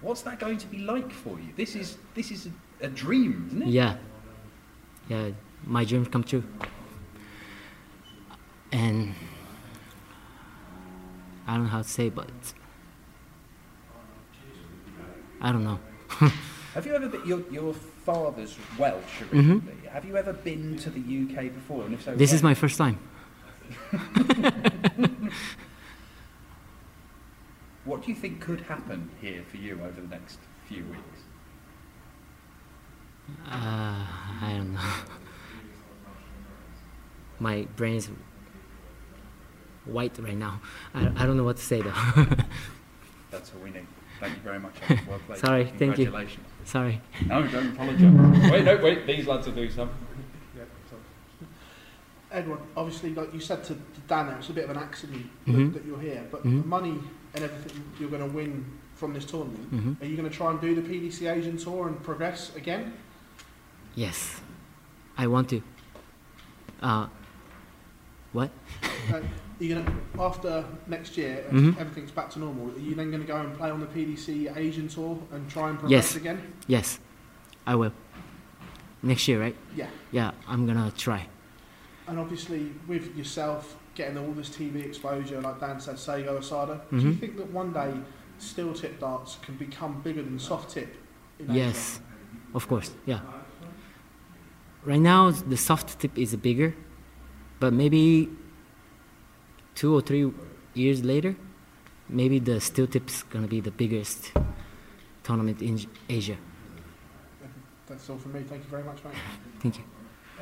[0.00, 1.48] what's that going to be like for you?
[1.56, 2.46] This is this is
[2.80, 3.68] a, a dream, isn't it?
[3.68, 3.96] Yeah,
[5.08, 5.30] yeah,
[5.66, 6.44] my dreams come true.
[8.74, 9.14] And
[11.46, 12.28] I don't know how to say, but
[15.40, 15.78] I don't know.
[16.74, 17.24] Have you ever been?
[17.24, 19.62] Your, your father's Welsh Mhm.
[19.90, 21.84] Have you ever been to the UK before?
[21.84, 22.98] And if so, this is my first time.
[27.84, 31.20] What do you think could happen here for you over the next few weeks?
[33.46, 34.06] Uh,
[34.42, 34.80] I don't know.
[37.38, 38.08] My brain is
[39.86, 40.60] white right now.
[40.94, 41.92] I, I don't know what to say though.
[43.30, 43.86] That's all we need.
[44.20, 44.74] Thank you very much.
[45.08, 45.38] Well played.
[45.38, 46.12] Sorry, thank you.
[46.64, 47.00] Sorry.
[47.26, 48.50] No, don't apologise.
[48.50, 49.06] wait, no, wait.
[49.06, 49.90] These lads will do some.
[50.56, 50.96] Yeah, so-
[52.30, 55.26] Edward, obviously, like you said to, to Dan, there, it's a bit of an accident
[55.46, 55.72] Mhm.
[55.72, 56.62] that, that you're here, but Mhm.
[56.62, 56.98] the money
[57.34, 60.00] and everything you're going to win from this tournament, Mhm.
[60.00, 62.94] are you going to try and do the PDC Asian Tour and progress again?
[63.96, 64.40] Yes,
[65.18, 65.60] I want to.
[66.80, 67.08] Uh,
[68.32, 68.50] what?
[69.12, 69.20] Uh,
[69.60, 71.76] are you going to, after next year, Mhm.
[71.78, 74.48] everything's back to normal, are you then going to go and play on the PDC
[74.56, 76.16] Asian Tour and try and progress Yes.
[76.16, 76.40] again?
[76.66, 76.98] Yes,
[77.66, 77.92] I will.
[79.02, 79.56] Next year, right?
[79.76, 79.88] Yeah.
[80.12, 81.28] Yeah, I'm gonna try.
[82.08, 86.96] And obviously, with yourself getting all this TV exposure, like Dan said, Seigo Asada, do
[86.96, 87.20] you Mhm.
[87.20, 87.92] think that one day
[88.38, 90.96] steel tip darts can become bigger than soft tip?
[91.38, 92.00] In Yes,
[92.54, 92.92] of course.
[93.04, 93.20] Yeah.
[94.84, 96.74] Right now, the soft tip is bigger,
[97.60, 98.30] but maybe
[99.74, 100.30] two or three
[100.74, 101.34] years later,
[102.08, 104.32] maybe the steel tip's gonna be the biggest
[105.22, 106.36] tournament in Asia.
[107.86, 108.42] That's all from me.
[108.42, 109.14] Thank you very much, mate.
[109.60, 109.84] Thank you.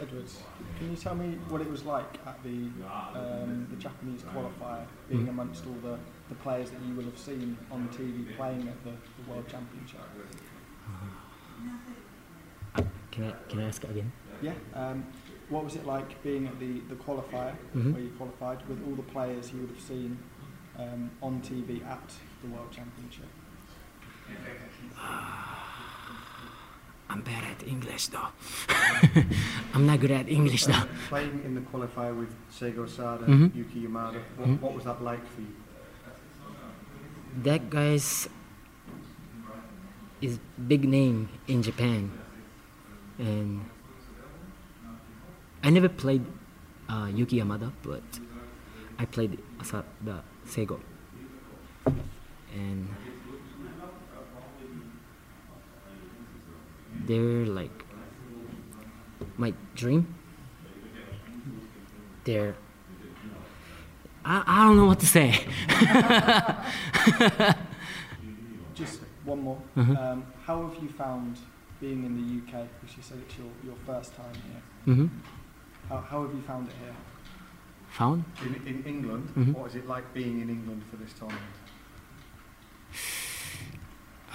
[0.00, 0.38] Edwards,
[0.78, 2.70] can you tell me what it was like at the
[3.14, 5.30] um, the Japanese qualifier, being Mm.
[5.30, 5.98] amongst all the,
[6.30, 10.00] the players that you will have seen on TV playing at the, the World Championship?
[13.10, 14.10] Can I can I ask it again?
[14.40, 14.54] Yeah.
[14.74, 15.04] Um,
[15.52, 17.92] what was it like being at the, the qualifier Mhm.
[17.92, 20.18] where you qualified with all the players you would have seen
[20.78, 22.08] um, on TV at
[22.42, 23.28] the World Championship?
[27.10, 28.28] I'm bad at English though.
[29.74, 30.84] I'm not good at English though.
[31.08, 33.54] Playing in the qualifier with Seigo Asada, Mhm.
[33.54, 34.60] Yuki Yamada, what, Mhm.
[34.60, 35.54] what was that like for you?
[37.42, 38.28] That guy's
[40.22, 40.38] is
[40.68, 42.10] big name in Japan,
[43.18, 43.64] and
[45.62, 46.24] I never played
[46.88, 48.02] uh, Yuki Yamada, but
[48.98, 50.80] I played Asa- the Seigo,
[52.54, 52.88] and
[57.06, 57.84] they're like
[59.36, 60.14] my dream.
[62.24, 62.54] They're
[64.24, 65.34] I, I don't know what to say.
[68.74, 69.60] Just one more.
[69.76, 69.96] Mhm.
[69.98, 71.38] Um, how have you found
[71.80, 72.22] being in the
[72.58, 72.66] UK?
[72.80, 74.94] Because you said it's your, your first time here.
[74.94, 75.08] Mhm.
[75.88, 76.94] How, how have you found it here?
[77.92, 78.24] Found?
[78.46, 79.54] In, in England, Mhm.
[79.54, 81.42] what is it like being in England for this tournament?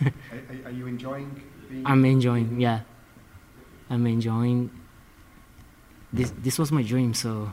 [0.00, 1.86] are, are- you enjoying being?
[1.86, 2.80] I'm enjoying, yeah.
[3.90, 4.70] I'm enjoying.
[6.12, 7.52] This this was my dream, so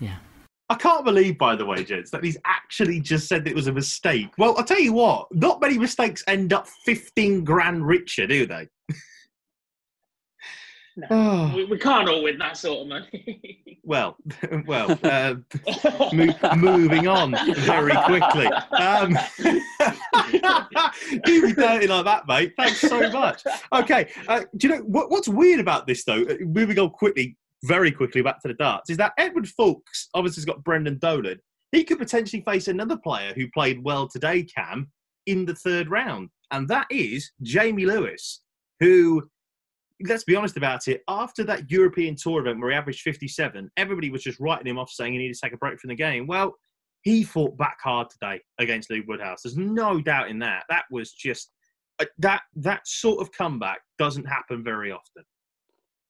[0.00, 0.16] yeah.
[0.70, 3.72] I can't believe, by the way, gents, that he's actually just said it was a
[3.72, 4.30] mistake.
[4.38, 8.68] Well, I'll tell you what, not many mistakes end up 15 grand richer, do they?
[10.96, 13.60] No, we, we can't all win that sort of money.
[13.86, 14.16] Well,
[14.66, 15.34] well, uh,
[16.14, 18.46] mo- moving on very quickly.
[18.46, 19.14] Um,
[21.24, 22.54] do me dirty like that, mate.
[22.56, 23.42] Thanks so much.
[23.74, 26.22] Okay, uh, do you know what, what's weird about this though?
[26.22, 30.40] Uh, Moving on quickly, very quickly back to the darts, is that Edward Foulkes obviously
[30.40, 31.38] has got Brendan Dolan.
[31.72, 34.90] He could potentially face another player who played well today, Cam,
[35.26, 38.42] in the third round, and that is Jamie Lewis,
[38.80, 39.22] who
[40.06, 41.02] let's be honest about it.
[41.08, 44.90] After that European Tour event where he averaged 57, everybody was just writing him off
[44.90, 46.26] saying he needed to take a break from the game.
[46.26, 46.54] Well,
[47.02, 49.42] he fought back hard today against Luke Woodhouse.
[49.42, 50.64] There's no doubt in that.
[50.68, 51.50] That was just
[52.00, 55.22] uh, that that sort of comeback doesn't happen very often.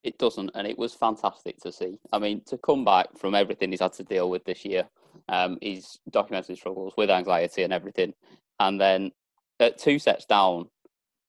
[0.04, 1.98] It doesn't, and it was fantastic to see.
[2.12, 4.86] I mean, to come back from everything he's had to deal with this year,
[5.28, 8.12] um, he's documented his struggles with anxiety and everything,
[8.60, 9.12] and then
[9.60, 10.68] at two sets down,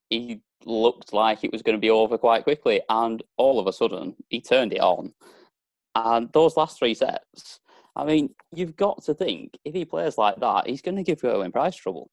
[0.09, 3.73] he looked like it was going to be over quite quickly, and all of a
[3.73, 5.13] sudden he turned it on.
[5.95, 7.61] And those last three sets,
[7.95, 11.21] I mean, you've got to think if he plays like that, he's going to give
[11.21, 12.09] Gerwyn Price trouble.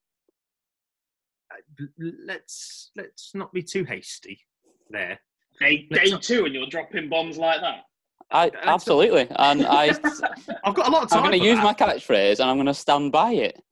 [1.98, 4.40] Let's let's not be too hasty
[4.88, 5.20] there.
[5.61, 7.85] Day, day two, and you're dropping bombs like that.
[8.31, 9.88] I absolutely, and I,
[10.65, 11.25] I've got a lot of time.
[11.25, 11.65] I'm going to use that.
[11.65, 13.62] my catchphrase, and I'm going to stand by it.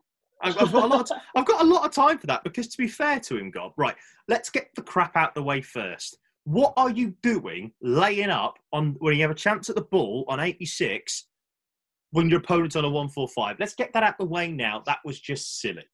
[0.42, 1.10] I've, I've got a lot.
[1.10, 3.50] Of I've got a lot of time for that because, to be fair to him,
[3.50, 3.96] God, right?
[4.28, 6.18] Let's get the crap out the way first.
[6.44, 10.24] What are you doing, laying up on when you have a chance at the ball
[10.28, 11.26] on 86
[12.12, 13.56] when your opponent's on a 145?
[13.58, 14.82] Let's get that out the way now.
[14.86, 15.84] That was just silly.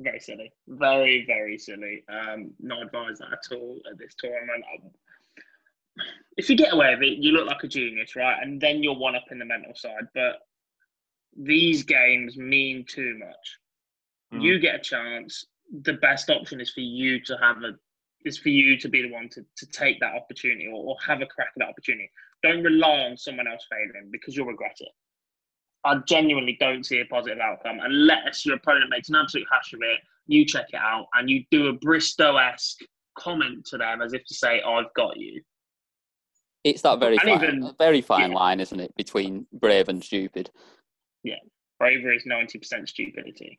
[0.00, 0.52] Very silly.
[0.66, 2.04] Very, very silly.
[2.08, 4.64] Um, not advise that at all at this tournament.
[4.74, 4.90] Um,
[6.36, 8.38] if you get away with it, you look like a genius, right?
[8.42, 10.08] And then you're one up in the mental side.
[10.14, 10.38] But
[11.36, 14.40] these games mean too much.
[14.40, 14.42] Mm.
[14.42, 15.44] You get a chance.
[15.82, 17.72] The best option is for you to have a
[18.24, 21.22] is for you to be the one to, to take that opportunity or, or have
[21.22, 22.10] a crack at that opportunity.
[22.42, 24.92] Don't rely on someone else failing because you'll regret it.
[25.84, 29.80] I genuinely don't see a positive outcome unless your opponent makes an absolute hash of
[29.82, 32.80] it, you check it out, and you do a Bristow esque
[33.18, 35.42] comment to them as if to say, oh, I've got you.
[36.64, 40.50] It's that very And fine, even- very fine line, isn't it, between brave and stupid?
[41.24, 41.36] Yeah.
[41.78, 43.58] Bravery is 90% stupidity.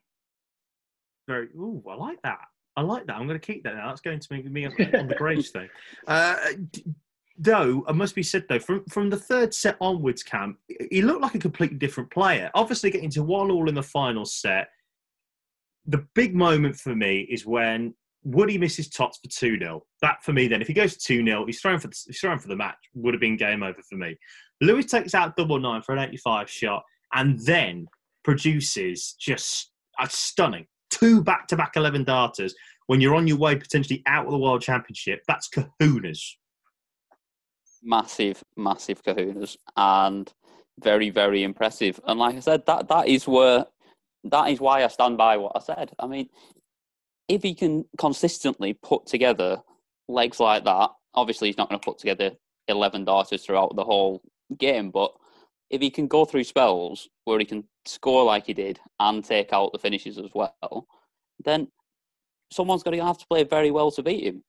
[1.27, 1.47] Very.
[1.55, 2.38] Ooh, I like that.
[2.77, 3.15] I like that.
[3.15, 3.88] I'm going to keep that now.
[3.88, 5.69] That's going to make me on on the gravestone.
[6.07, 6.36] Uh,
[6.71, 6.86] d-
[7.41, 10.58] though, I must be said though, from from the third set onwards, Cam,
[10.89, 12.49] he looked like a completely different player.
[12.54, 14.70] Obviously, getting to one all in the final set.
[15.88, 20.32] The big moment for me is when Woody misses Tots for two 0 That for
[20.32, 22.55] me, then, if he goes two 0 he's thrown for the, he's thrown for the
[22.55, 22.78] match.
[22.93, 24.16] Would have been game over for me.
[24.61, 27.88] Lewis takes out double nine for an 85 shot, and then
[28.24, 32.53] produces just a stunning two back-to-back 11 darters
[32.88, 36.36] when you're on your way potentially out of the world championship that's kahunas
[37.84, 40.32] Massive, massive kahunas, and
[40.84, 41.99] very, very impressive.
[42.05, 43.65] And like I said, that that is where
[44.25, 45.91] that is why I stand by what I said.
[45.99, 46.29] I mean,
[47.27, 49.61] if he can consistently put together
[50.07, 52.32] legs like that, obviously he's not going to put together
[52.67, 54.21] 11 darters throughout the whole
[54.57, 55.11] game, but
[55.69, 59.53] if he can go through spells where he can score like he did and take
[59.53, 60.88] out the finishes as well,
[61.43, 61.67] then
[62.51, 64.43] someone's going to have to play very well to beat him.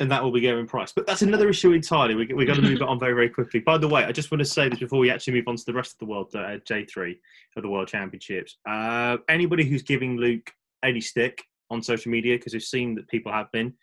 [0.00, 0.92] And that will be Gavin Price.
[0.92, 2.14] But that's another issue entirely.
[2.14, 3.60] We, we're going to move it on very, very quickly.
[3.60, 5.64] By the way, I just want to say this before we actually move on to
[5.66, 7.16] the rest of the world, uh, J3
[7.56, 8.58] of the World Championships.
[8.68, 10.52] Uh, anybody who's giving Luke
[10.84, 13.74] any stick on social media, because we've seen that people have been,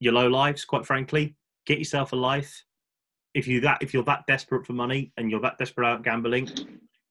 [0.00, 1.36] your low lives, quite frankly,
[1.66, 2.64] get yourself a life.
[3.34, 6.48] If you that if you're that desperate for money and you're that desperate out gambling,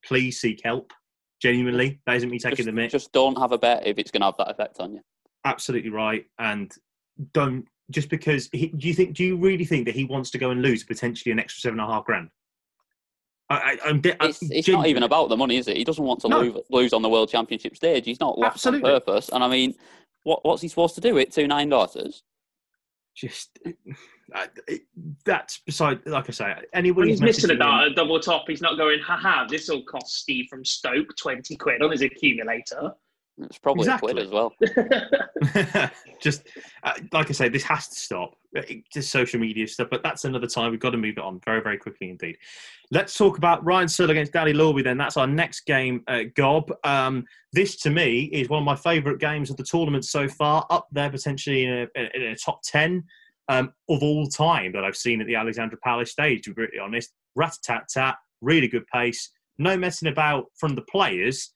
[0.06, 0.92] please seek help.
[1.42, 2.92] Genuinely, that isn't me taking Just, the mic.
[2.92, 5.02] just don't have a bet if it's going to have that effect on you.
[5.46, 6.72] absolutely right and
[7.34, 10.38] don't just because he, do you think do you really think that he wants to
[10.38, 12.30] go and lose potentially an extra seven and a half grand
[13.50, 15.76] I, I, I'm, de- It's, it's gen- not even about the money, is it?
[15.78, 16.40] He doesn't want to No.
[16.40, 18.06] lose, lose on the World Championship stage.
[18.06, 18.90] He's not lost Absolutely.
[18.90, 19.30] on purpose.
[19.30, 19.76] And I mean,
[20.24, 21.18] what, what's he supposed to do?
[21.18, 22.24] It two nine daughters?
[23.16, 23.60] just
[24.34, 24.88] uh, it-
[25.24, 28.46] that's beside like i say anyone When who's he's missing a dart, a double top,
[28.48, 32.92] he's not going, haha, this will cost Steve from Stoke 20 quid on his accumulator.
[33.40, 34.12] It's probably Exactly.
[34.12, 34.54] a quid as well.
[36.22, 36.48] just
[36.84, 38.36] uh, like i say this has to stop.
[38.54, 40.72] It- just social media stuff but that's another time.
[40.72, 42.38] We've got to move it on very very quickly indeed.
[42.92, 44.98] Let's talk about ryan Searle against danny Lauby then.
[44.98, 46.72] That's our next game uh, gob.
[46.84, 50.66] Um, this to me is one of my favourite games of the tournament so far
[50.70, 53.04] up there potentially in a, in a top 10
[53.50, 56.80] um, of all time that i've seen at the alexandra palace stage to be brutally
[56.80, 57.12] honest.
[57.36, 59.32] Rat-tat-tat really good pace.
[59.58, 61.54] No messing about from the players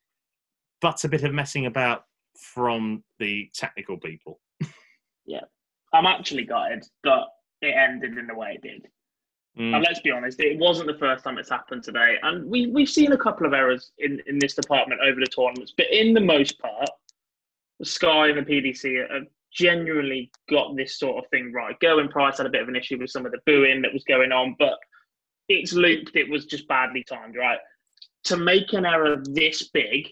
[0.82, 2.04] but a bit of messing about
[2.40, 4.40] from the technical people
[5.28, 5.42] Yeah.
[5.94, 7.24] I'm actually gutted that
[7.62, 8.88] it ended in the way it did.
[9.60, 9.76] Mm.
[9.76, 12.16] And let's be honest, it wasn't the first time it's happened today.
[12.24, 15.74] And we, we've seen a couple of errors in, in this department over the tournaments.
[15.76, 16.90] But in the most part,
[17.84, 21.80] Sky and the PDC have genuinely got this sort of thing right.
[21.80, 24.04] Gerwyn Price had a bit of an issue with some of the booing that was
[24.04, 24.78] going on, but
[25.50, 26.16] it's looped.
[26.16, 27.60] It was just badly timed, right?
[28.26, 30.10] To make an error this big,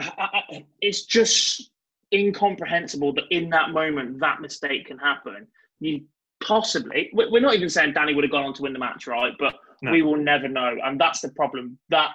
[0.00, 1.70] I- I- it's just
[2.12, 5.46] incomprehensible that in that moment that mistake can happen.
[5.80, 6.04] You
[6.40, 9.06] possibly, we- we're not even saying Danny would have gone on to win the match,
[9.06, 9.32] right?
[9.38, 9.92] But No.
[9.92, 11.78] we will never know, and that's the problem.
[11.90, 12.12] That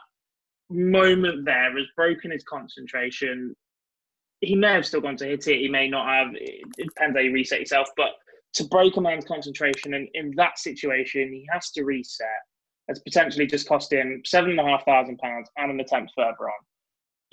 [0.69, 3.55] moment there has broken his concentration.
[4.41, 5.59] He may have still gone to hit it.
[5.59, 6.36] He may not have.
[6.36, 7.88] It depends how you reset yourself.
[7.95, 8.11] But
[8.55, 12.27] to break a man's concentration and in that situation, he has to reset.
[12.89, 16.49] Has potentially just cost him seven and a half thousand pounds and an attempt further
[16.49, 16.65] on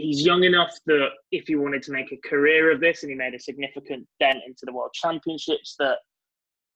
[0.00, 3.16] he's young enough that if he wanted to make a career of this and he
[3.16, 5.98] made a significant dent into the world championships that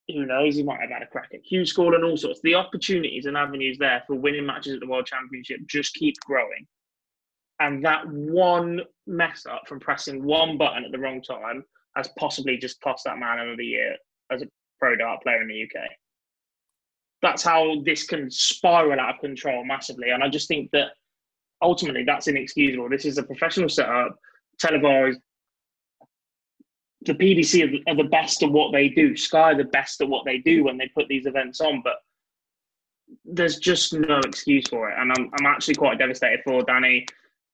[0.07, 2.39] who knows he might have had a crack at Q school and all sorts.
[2.43, 6.67] The opportunities and avenues there for winning matches at the world championship just keep growing.
[7.59, 11.63] And that one mess up from pressing one button at the wrong time
[11.95, 13.95] has possibly just cost that man another year
[14.31, 14.47] as a
[14.79, 15.89] pro dart player in the UK
[17.25, 20.09] that's how this can spiral out of control massively.
[20.11, 20.89] And I just think that
[21.61, 22.89] ultimately that's inexcusable.
[22.89, 24.17] This is a professional setup,
[24.59, 25.19] televised.
[27.01, 29.15] The PDC are the, best at what they do.
[29.15, 31.97] Sky are the best at what they do when they put these events on, but
[33.23, 34.95] there's just no excuse for it.
[34.97, 37.05] And I'm, I'm actually quite devastated for Danny.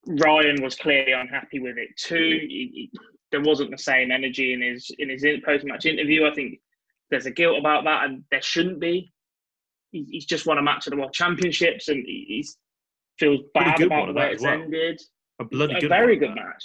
[0.08, 2.40] Ryan was clearly unhappy with it too.
[2.48, 3.00] He- he-
[3.32, 6.26] there wasn't the same energy in his in his post match interview.
[6.28, 6.60] I think
[7.10, 9.14] there's a guilt about that, and there shouldn't be.
[9.94, 12.58] He- He's just won a match at the World Championships, and he- he's
[13.22, 14.54] feels bad good about one the way it's well.
[14.54, 15.02] ended.
[15.40, 16.20] a bloody a good very one.
[16.20, 16.64] good match.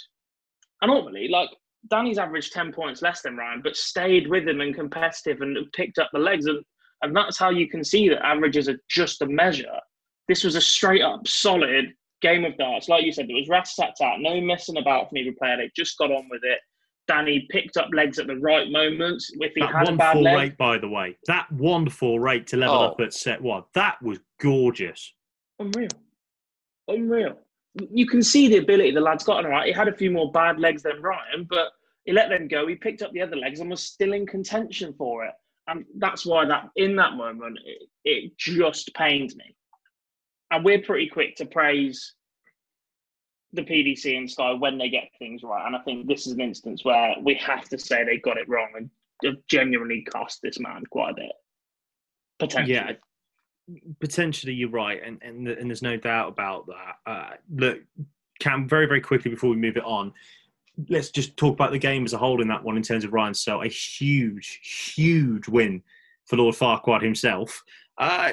[0.81, 1.49] And ultimately, like
[1.89, 5.97] Danny's averaged ten points less than Ryan, but stayed with him and competitive and picked
[5.99, 6.63] up the legs, and
[7.03, 9.79] and that's how you can see that averages are just a measure.
[10.27, 13.27] This was a straight up solid game of darts, like you said.
[13.29, 15.57] There was rat tat tat, no messing about from either player.
[15.57, 16.59] They just got on with it.
[17.07, 19.31] Danny picked up legs at the right moments.
[19.39, 21.87] If he that had a one bad full leg, rate by the way that one
[21.89, 22.85] full rate to level Oh.
[22.87, 25.13] up at set one that was gorgeous
[25.59, 25.87] Unreal.
[26.87, 27.37] Unreal.
[27.91, 29.67] You can see the ability the lad's got on right.
[29.67, 31.69] He had a few more bad legs than Ryan, but
[32.05, 32.65] he let them go.
[32.65, 35.33] He picked up the other legs and was still in contention for it.
[35.67, 39.55] And that's why that in that moment it, it just pained me.
[40.49, 42.13] And we're pretty quick to praise
[43.51, 45.65] the PDC and Sky when they get things right.
[45.65, 48.47] And I think this is an instance where we have to say they got it
[48.47, 48.89] wrong and
[49.25, 51.31] have genuinely cost this man quite a bit.
[52.39, 52.75] Potentially.
[52.75, 52.91] yeah
[53.99, 57.79] potentially you're right and and, and there's no doubt about that uh, look
[58.39, 60.13] cam very very quickly before we move it on
[60.89, 63.11] let's just talk about the game as a whole in that one in terms of
[63.11, 63.63] ryan Searle.
[63.63, 65.81] a huge huge win
[66.25, 67.61] for lord farquhar himself
[67.97, 68.31] uh,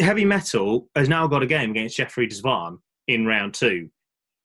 [0.00, 3.88] heavy metal has now got a game against jeffrey desvan in round two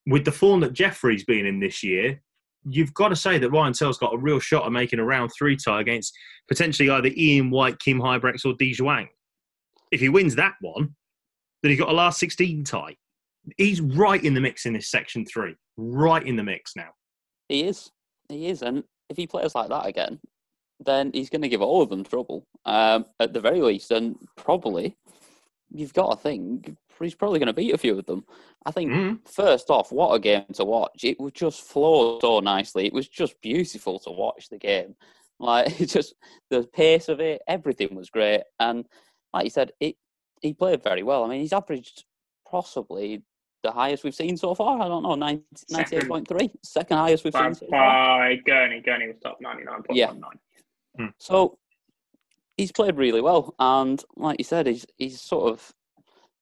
[0.10, 2.22] with the form that Jeffrey's been in this year,
[2.68, 5.32] you've got to say that Ryan Tell's got a real shot at making a round
[5.38, 6.14] three tie against
[6.48, 9.08] potentially either Ian White, Kim Huybrechts, or Di Zhuang.
[9.92, 10.96] If he wins that one,
[11.62, 12.96] then he's got a last 16 tie.
[13.58, 16.90] He's right in the mix in this section three, right in the mix now.
[17.48, 17.90] He is.
[18.28, 18.62] He is.
[18.62, 20.20] And if he plays like that again,
[20.80, 23.92] then he's going to give all of them trouble um, at the very least.
[23.92, 24.96] And probably,
[25.74, 28.24] you've got to think, he's probably going to beat a few of them.
[28.66, 29.28] I think, Mm.
[29.28, 31.04] first off, what a game to watch.
[31.04, 32.86] It was just flowed so nicely.
[32.86, 34.96] It was just beautiful to watch the game.
[35.40, 36.14] Like, just
[36.50, 38.42] the pace of it, everything was great.
[38.60, 38.86] And
[39.34, 39.96] like you said, it
[40.42, 41.24] he played very well.
[41.24, 42.06] I mean, he's averaged
[42.50, 43.22] possibly
[43.64, 44.82] the highest we've seen so far.
[44.82, 46.10] I don't know, 90, Second.
[46.10, 46.90] 98.3.
[46.92, 48.20] Highest we've by, seen so far.
[48.20, 48.82] by Gurney.
[48.82, 49.86] Gurney was top 99.19.
[49.92, 50.14] Yeah.
[51.18, 51.58] So
[52.58, 55.74] he's played really well, and like you said, he's he's sort of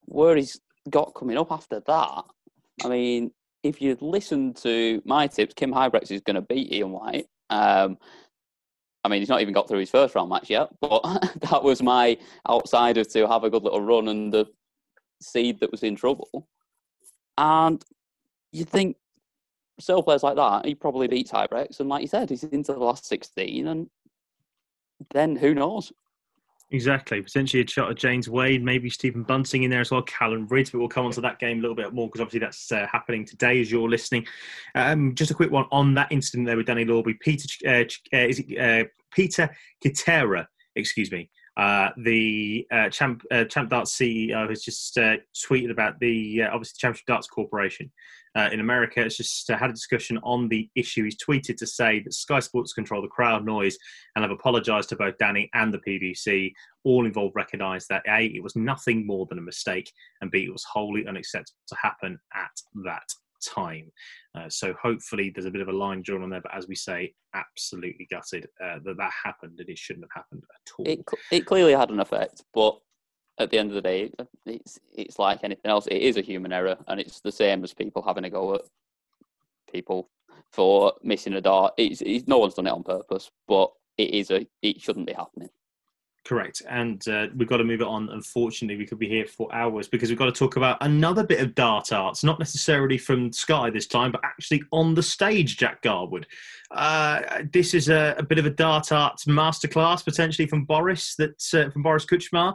[0.05, 0.59] where he's
[0.89, 2.23] got coming up after that.
[2.83, 3.31] I mean,
[3.63, 7.27] if you listen to my tips, Kim Huybrechts is going to beat Ian White.
[7.49, 7.97] Um,
[9.07, 11.01] I mean, he's not even got through his first round match yet, but
[11.49, 12.17] that was my
[12.49, 14.45] outsider to have a good little run and the
[15.21, 16.45] seed that was in trouble.
[17.37, 17.81] And
[18.51, 18.97] you think
[19.79, 22.79] still players like that, he probably beats Huybrechts, and like you said, he's into the
[22.79, 23.89] last sixteen, and
[25.13, 25.93] then who knows?
[26.69, 27.21] Exactly.
[27.21, 30.71] Potentially a shot of James Wade, maybe Stephen Bunting in there as well, Callan Rydz,
[30.71, 32.85] but we'll come on to that game a little bit more because obviously that's uh,
[32.91, 34.27] happening today as you're listening.
[34.75, 37.17] Um, just a quick one on that incident there with Danny Lauby.
[37.21, 39.49] Peter, uh, uh, is it, uh, Peter
[39.83, 40.45] Citera,
[40.75, 45.99] excuse me, uh, the uh, Champ, uh, Champ Darts CEO has just uh, tweeted about
[45.99, 47.91] the, uh, obviously, Championship Darts Corporation
[48.35, 49.01] uh, in America.
[49.01, 51.03] It's just had a discussion on the issue.
[51.03, 53.75] He's tweeted to say that Sky Sports control the crowd noise
[54.15, 56.51] and have apologised to both Danny and the PDC.
[56.83, 59.91] All involved recognised that A, it was nothing more than a mistake,
[60.21, 62.51] and B, it was wholly unacceptable to happen at
[62.85, 63.07] that
[63.45, 63.91] time.
[64.35, 66.75] Uh, so hopefully there's a bit of a line drawn on there, but as we
[66.75, 70.87] say, absolutely gutted uh, that that happened and it shouldn't have happened at all.
[70.87, 72.79] It it clearly had an effect, but
[73.39, 74.11] at the end of the day,
[74.45, 75.87] it's it's like anything else.
[75.87, 78.61] It is a human error, and it's the same as people having a go at
[79.71, 80.09] people
[80.51, 81.73] for missing a dart.
[81.77, 85.13] It's, it's no one's done it on purpose, but it is a it shouldn't be
[85.13, 85.49] happening.
[86.27, 86.61] Correct.
[86.67, 88.09] And uh, we've got to move it on.
[88.09, 91.39] Unfortunately, we could be here for hours because we've got to talk about another bit
[91.39, 95.81] of dart arts, not necessarily from Sky this time, but actually on the stage, Jack
[95.83, 96.27] Garwood.
[96.71, 97.21] Uh,
[97.53, 101.69] this is a, a bit of a dart arts masterclass, potentially from Boris, that's, uh,
[101.69, 102.53] from Boris Krcmar,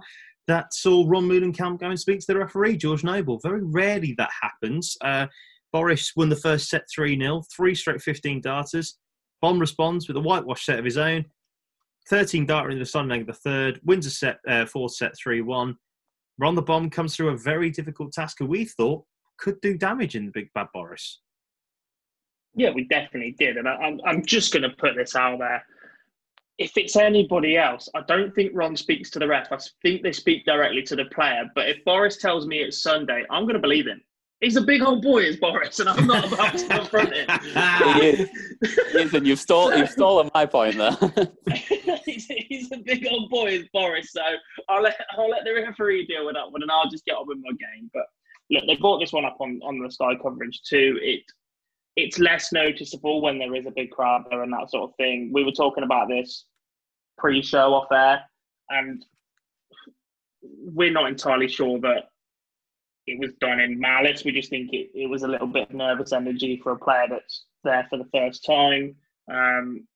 [0.48, 3.40] that saw Ron Meulenkamp go and speak to the referee, George Noble.
[3.42, 4.98] Very rarely that happens.
[5.00, 5.28] Uh,
[5.72, 8.98] Boris won the first set 3 0, three straight 15 darters.
[9.40, 11.24] Bond responds with a whitewash set of his own.
[12.08, 15.16] 13 darter in the sun leg of the third, wins a set, uh, fourth set
[15.16, 15.76] 3 1.
[16.38, 19.04] Ron the Bomb comes through a very difficult task who we thought
[19.38, 21.20] could do damage in the Big Bad Boris.
[22.54, 23.56] Yeah, we definitely did.
[23.56, 25.64] And I, I'm, I'm just going to put this out there.
[26.58, 29.50] If it's anybody else, I don't think Ron speaks to the ref.
[29.50, 31.44] I think they speak directly to the player.
[31.54, 34.02] But if Boris tells me it's Sunday, I'm going to believe him.
[34.42, 37.28] He's a big old boy, is Boris, and I'm not about to confront him.
[37.94, 38.28] He is.
[38.60, 40.96] He is, and you've stolen you've stolen my point there.
[42.04, 44.10] he's, he's a big old boy, is Boris.
[44.10, 44.20] So
[44.68, 47.28] I'll let I'll let the referee deal with that one, and I'll just get on
[47.28, 47.88] with my game.
[47.94, 48.02] But
[48.50, 50.98] look, they brought this one up on, on the Sky coverage too.
[51.00, 51.22] It
[51.94, 55.30] it's less noticeable when there is a big crowd there and that sort of thing.
[55.32, 56.46] We were talking about this
[57.16, 58.22] pre-show off air,
[58.70, 59.04] and
[60.42, 62.06] we're not entirely sure that
[63.06, 64.24] it was done in malice.
[64.24, 67.44] We just think it, it was a little bit nervous energy for a player that's
[67.64, 68.94] there for the first time.
[69.30, 69.86] Um,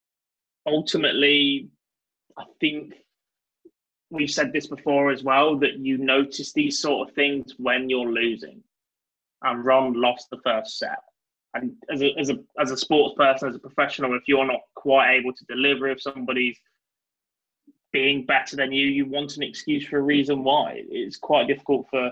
[0.67, 1.69] ultimately,
[2.37, 2.95] I think
[4.11, 8.11] we've said this before as well that you notice these sort of things when you're
[8.13, 8.63] losing.
[9.43, 10.99] And Ron lost the first set.
[11.55, 14.61] And as a, as a as a sports person, as a professional, if you're not
[14.75, 16.59] quite able to deliver, if somebody's
[17.93, 20.83] being better than you, you want an excuse for a reason why.
[20.91, 22.11] It's quite difficult for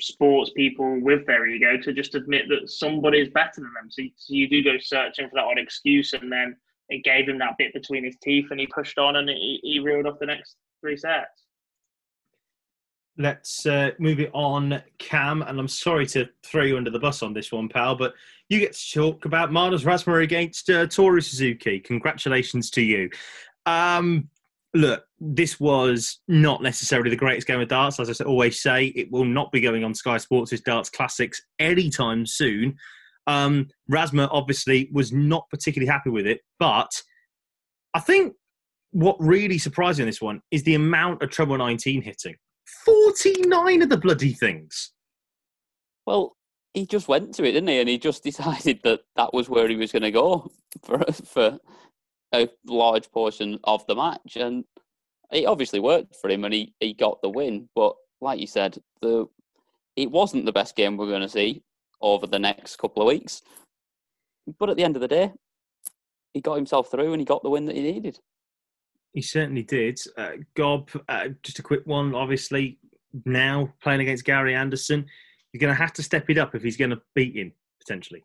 [0.00, 3.90] sports people with their ego to just admit that somebody is better than them.
[3.90, 6.56] So, so you do go searching for that odd excuse, and then
[6.88, 9.78] it gave him that bit between his teeth, and he pushed on, and he, he
[9.78, 11.44] reeled off the next three sets.
[13.18, 15.42] Let's uh, move it on, Cam.
[15.42, 18.14] And I'm sorry to throw you under the bus on this one, pal, but
[18.48, 21.80] you get to talk about Marnus Rasmussen against uh, Toru Suzuki.
[21.80, 23.10] Congratulations to you.
[23.66, 24.30] Um,
[24.74, 27.98] look, this was not necessarily the greatest game of darts.
[27.98, 32.26] As I always say, it will not be going on Sky Sports' Darts Classics anytime
[32.26, 32.76] soon.
[33.26, 36.90] Um, Razma obviously was not particularly happy with it, but
[37.94, 38.34] I think
[38.92, 42.36] what really surprised me in this one is the amount of treble 19 hitting.
[42.84, 44.92] 49 of the bloody things.
[46.06, 46.36] Well,
[46.74, 47.80] he just went to it, didn't he?
[47.80, 50.50] And he just decided that that was where he was going to go
[50.84, 51.58] for for
[52.34, 54.64] a large portion of the match, and
[55.32, 57.68] it obviously worked for him, and he, he got the win.
[57.74, 59.28] But like you said, the
[59.96, 61.62] it wasn't the best game we're going to see
[62.00, 63.42] over the next couple of weeks.
[64.58, 65.32] But at the end of the day,
[66.32, 68.18] he got himself through and he got the win that he needed.
[69.12, 69.98] He certainly did.
[70.16, 72.14] Uh, Gob, uh, just a quick one.
[72.14, 72.78] Obviously,
[73.24, 75.06] now playing against Gary Anderson,
[75.52, 78.22] you're going to have to step it up if he's going to beat him potentially.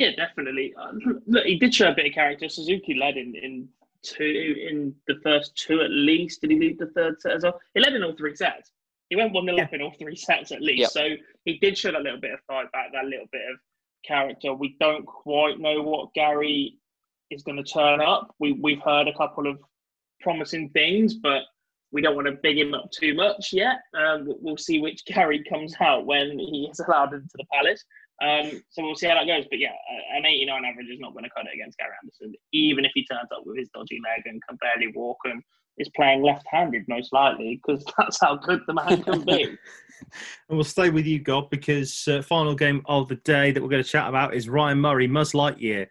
[0.00, 0.72] Yeah, definitely.
[0.80, 0.92] Uh,
[1.26, 2.48] look, he did show a bit of character.
[2.48, 3.68] Suzuki led in, in
[4.02, 6.40] two in the first two at least.
[6.40, 7.60] Did he lead the third set as well?
[7.74, 8.72] He led in all three sets.
[9.10, 9.64] He went one 0 yeah.
[9.64, 10.80] up in all three sets at least.
[10.80, 10.90] Yep.
[10.90, 11.08] So
[11.44, 13.58] he did show that little bit of fight back, that little bit of
[14.06, 14.54] character.
[14.54, 16.78] We don't quite know what Gary
[17.30, 18.34] is going to turn up.
[18.38, 19.58] We we've heard a couple of
[20.22, 21.42] promising things, but
[21.92, 23.80] we don't want to big him up too much yet.
[23.94, 27.84] Um, we'll see which Gary comes out when he is allowed into the palace.
[28.20, 29.44] Um, so we'll see how that goes.
[29.50, 29.72] But yeah,
[30.14, 33.04] an 89 average is not going to cut it against Gary Anderson, even if he
[33.06, 35.42] turns up with his dodgy leg and can barely walk and
[35.78, 39.44] is playing left-handed most likely, because that's how good the man can be.
[39.44, 39.58] and
[40.50, 43.82] we'll stay with you, Gob, because uh, final game of the day that we're going
[43.82, 45.86] to chat about is Ryan Murray, Muzz Lightyear,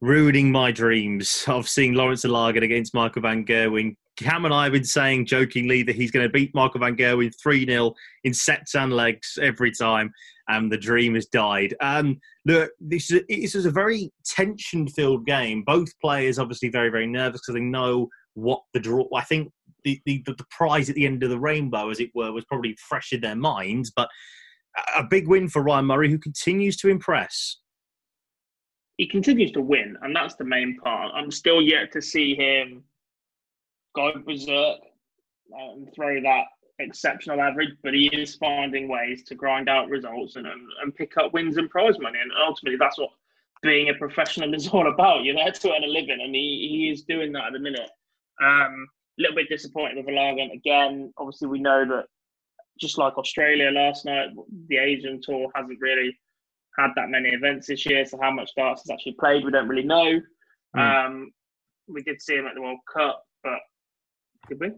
[0.00, 4.72] ruining my dreams of seeing Lourence Ilagan against Michael Van Gerwen Cam and I have
[4.72, 8.74] been saying jokingly that he's going to beat Michael Van Gerwen 3 0 in sets
[8.74, 10.12] and legs every time,
[10.48, 11.74] and the dream has died.
[11.80, 15.62] Um, look, this is, a, this is a very tension filled game.
[15.64, 19.06] Both players obviously very, very nervous because they know what the draw.
[19.14, 19.50] I think
[19.84, 22.76] the, the, the prize at the end of the rainbow, as it were, was probably
[22.88, 24.08] fresh in their minds, but
[24.96, 27.58] a big win for Ryan Murray, who continues to impress.
[28.96, 31.12] He continues to win, and that's the main part.
[31.14, 32.82] I'm still yet to see him
[33.94, 34.80] go berserk
[35.52, 36.44] and throw that
[36.78, 41.16] exceptional average, but he is finding ways to grind out results and, and, and pick
[41.16, 42.18] up wins and prize money.
[42.20, 43.10] And ultimately, that's what
[43.62, 45.24] being a professional is all about.
[45.24, 47.90] You're there to earn a living, and he, he is doing that at the minute.
[48.42, 48.86] Um,
[49.18, 51.12] a little bit disappointed with Ilagan again.
[51.18, 52.06] Obviously, we know that
[52.80, 54.30] just like Australia last night,
[54.68, 56.18] the Asian tour hasn't really
[56.78, 58.04] had that many events this year.
[58.04, 60.20] So how much darts has actually played, we don't really know.
[60.76, 61.06] Mm.
[61.06, 61.30] Um,
[61.86, 63.58] we did see him at the World Cup, but
[64.48, 64.72] did we?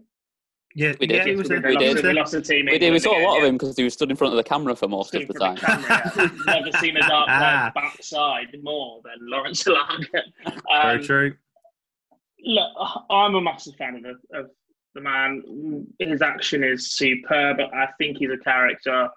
[0.77, 1.25] Yeah, we did.
[1.25, 2.03] Yeah, was we, did.
[2.03, 2.67] we lost the team.
[2.67, 2.93] We did.
[2.93, 4.75] We saw a lot of him because he was stood in front of the camera
[4.75, 5.55] for most stood of the time.
[5.55, 6.29] The camera, yeah.
[6.61, 7.71] Never seen a dark ah.
[7.73, 10.21] backside more than Lourence Ilagan.
[10.45, 10.53] Um,
[10.83, 11.33] Very true.
[12.45, 12.69] Look,
[13.09, 14.51] I'm a massive fan of the, of
[14.93, 15.87] the man.
[15.97, 17.57] His action is superb.
[17.59, 19.09] I think he's a character.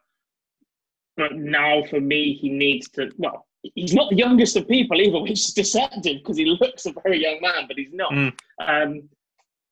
[1.18, 3.10] But now, for me, he needs to.
[3.18, 6.94] Well, he's not the youngest of people either, which is deceptive because he looks a
[7.04, 8.12] very young man, but he's not.
[8.12, 8.32] Mm.
[8.66, 9.10] Um,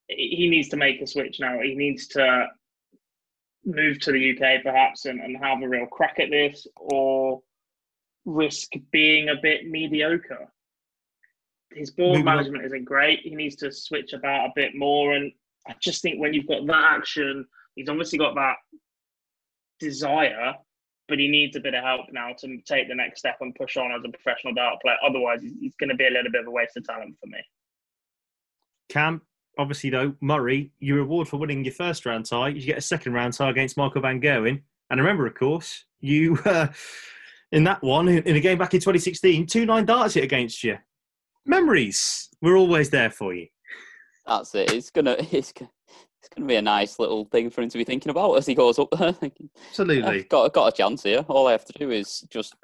[0.09, 1.59] he needs to make a switch now.
[1.61, 2.47] He needs to
[3.65, 7.41] move to the UK perhaps and, and have a real crack at this or
[8.25, 10.51] risk being a bit mediocre.
[11.71, 12.65] His ball Moving management on.
[12.65, 13.19] isn't great.
[13.21, 15.13] He needs to switch about a bit more.
[15.13, 15.31] And
[15.67, 17.45] I just think when you've got that action,
[17.75, 18.55] he's obviously got that
[19.79, 20.55] desire,
[21.07, 23.77] but he needs a bit of help now to take the next step and push
[23.77, 24.97] on as a professional dart player.
[25.05, 27.39] Otherwise, he's going to be a little bit of a waste of talent for me.
[28.89, 29.21] Cam,
[29.59, 32.81] obviously, though, Murray, your reward for winning your first round tie, is you get a
[32.81, 34.61] second round tie against Michael Van Gerwen.
[34.89, 36.67] And remember, of course, you uh,
[37.51, 40.77] in that one in a game back in 2016, two nine darts hit against you.
[41.45, 43.47] Memories We're always there for you.
[44.25, 44.71] That's it.
[44.71, 48.09] It's gonna it's, it's gonna be a nice little thing for him to be thinking
[48.09, 49.15] about as he goes up there.
[49.69, 51.25] Absolutely, I've got got a chance here.
[51.27, 52.55] All I have to do is just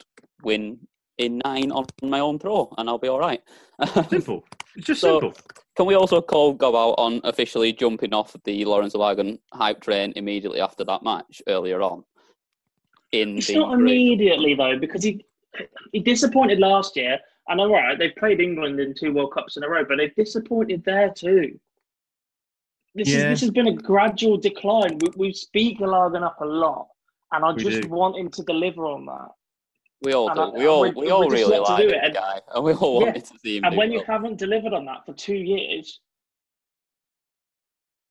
[0.43, 0.79] win
[1.17, 3.41] in nine on my own throw, and I'll be all right.
[4.09, 4.43] Simple.
[4.75, 5.33] It's just so, simple.
[5.75, 10.13] Can we also call go out on officially jumping off the Lourence Ilagan hype train
[10.15, 12.03] immediately after that match earlier on?
[13.11, 15.25] In it's not immediately though, because he
[15.91, 17.19] he disappointed last year.
[17.47, 20.15] And all right, they've played England in two World Cups in a row, but they've
[20.15, 21.59] disappointed there too.
[22.95, 23.17] This yeah.
[23.17, 24.97] is this has been a gradual decline.
[24.99, 26.87] We, we speak Ilagan up a lot,
[27.31, 27.89] and I we just do.
[27.89, 29.29] want him to deliver on that.
[30.01, 30.57] We all do.
[30.57, 33.07] we all we, all really like it, and, guy, and we all yeah.
[33.07, 33.63] wanted to see him.
[33.63, 33.99] And when well.
[33.99, 35.99] you haven't delivered on that for two years,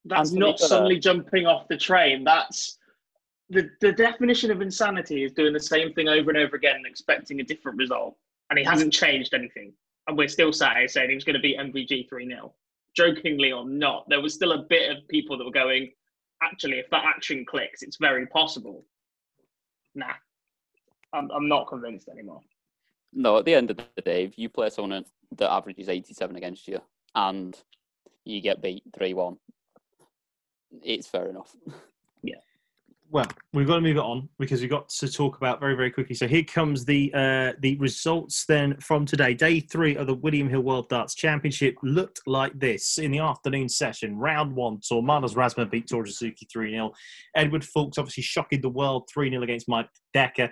[0.04, 2.24] that's Anthony not suddenly jumping off the train.
[2.24, 2.78] That's
[3.50, 6.86] the the definition of insanity is doing the same thing over and over again and
[6.86, 8.16] expecting a different result.
[8.50, 9.72] And he hasn't changed anything.
[10.06, 12.54] And we're still sat here saying he was going to beat MVG 3 0.
[12.94, 15.90] Jokingly or not, there was still a bit of people that were going,
[16.42, 18.84] actually, if that action clicks, it's very possible.
[19.94, 20.12] Nah,
[21.14, 22.40] I'm, I'm not convinced anymore.
[23.12, 25.04] No, at the end of the day, if you play someone
[25.36, 26.80] that averages 87 against you
[27.14, 27.56] and
[28.24, 29.36] you get beat 3 1,
[30.82, 31.54] it's fair enough.
[32.26, 32.36] Yeah.
[33.10, 35.90] Well, we've got to move it on because we've got to talk about very, very
[35.90, 36.14] quickly.
[36.14, 39.34] So here comes the uh, the results then from today.
[39.34, 43.68] Day three of the William Hill World Darts Championship looked like this in the afternoon
[43.68, 44.18] session.
[44.18, 46.92] Round one saw Madars Razma beat Toru Suzuki 3 0.
[47.36, 50.50] Edward Foulkes obviously shocking the world 3 0 against Mike Decker.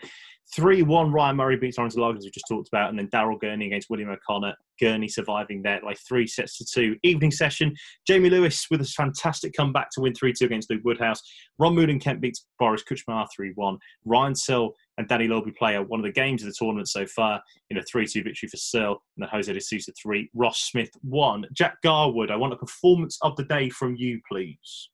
[0.55, 3.67] 3 1, Ryan Murray beats Lourence as we just talked about, and then Daryl Gurney
[3.67, 4.55] against William O'Connor.
[4.81, 6.97] Gurney surviving there like three sets to two.
[7.03, 7.75] Evening session,
[8.07, 11.23] Jamie Lewis with a fantastic comeback to win 3 2 against Luke Woodhouse.
[11.59, 13.79] Ron Meulenkamp beats Boris Krcmar 3 1.
[14.05, 17.07] Ryan Searle and Danny Lauby play out one of the games of the tournament so
[17.07, 17.41] far
[17.71, 20.29] in a 3 2 victory for Searle and the Jose de Sousa 3.
[20.35, 21.47] Ross Smith 1.
[21.53, 24.91] Jack Garwood, I want a performance of the day from you, please.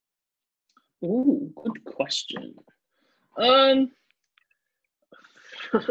[1.05, 2.55] Ooh, good question.
[3.39, 3.91] Um,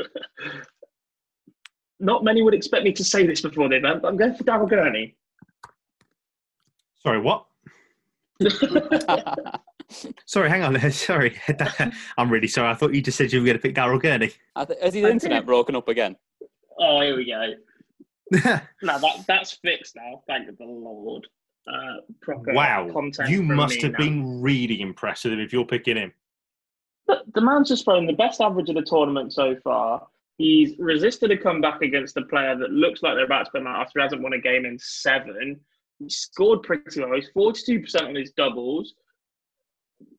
[1.99, 4.43] not many would expect me to say this before the event, but I'm going for
[4.43, 5.15] Daryl Gurney.
[6.99, 7.45] Sorry, what?
[10.25, 10.91] sorry, hang on.
[10.91, 11.39] Sorry.
[12.17, 12.69] I'm really sorry.
[12.69, 14.31] I thought you just said you were going to pick Daryl Gurney.
[14.55, 16.15] Has his internet broken up again?
[16.79, 17.53] Oh, here we go.
[18.83, 20.21] no, that, that's fixed now.
[20.27, 21.25] Thank the Lord.
[21.67, 22.89] Uh, proper wow.
[22.91, 23.29] content.
[23.29, 23.97] You must have now.
[23.97, 26.13] been really impressed with him if you're picking him.
[27.07, 30.05] But the man's just thrown the best average of the tournament so far.
[30.37, 33.81] He's resisted a comeback against a player that looks like they're about to come out
[33.81, 35.59] after he hasn't won a game in seven.
[35.97, 37.13] He scored pretty well.
[37.13, 38.93] He's 42% on his doubles.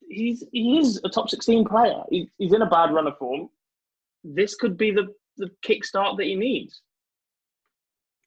[0.09, 2.03] He's he is a top 16 player.
[2.11, 3.51] He, he's in a bad run of form.
[4.25, 6.81] This could be the, the kickstart that he needs.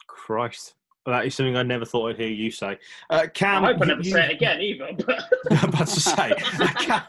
[0.07, 0.75] Christ.
[1.07, 2.77] That is something I never thought I'd hear you say.
[3.09, 4.89] Uh, Cam, I hope I you- never you- say it again either.
[5.07, 5.23] But
[5.63, 7.03] I'm about to say, uh, Cam,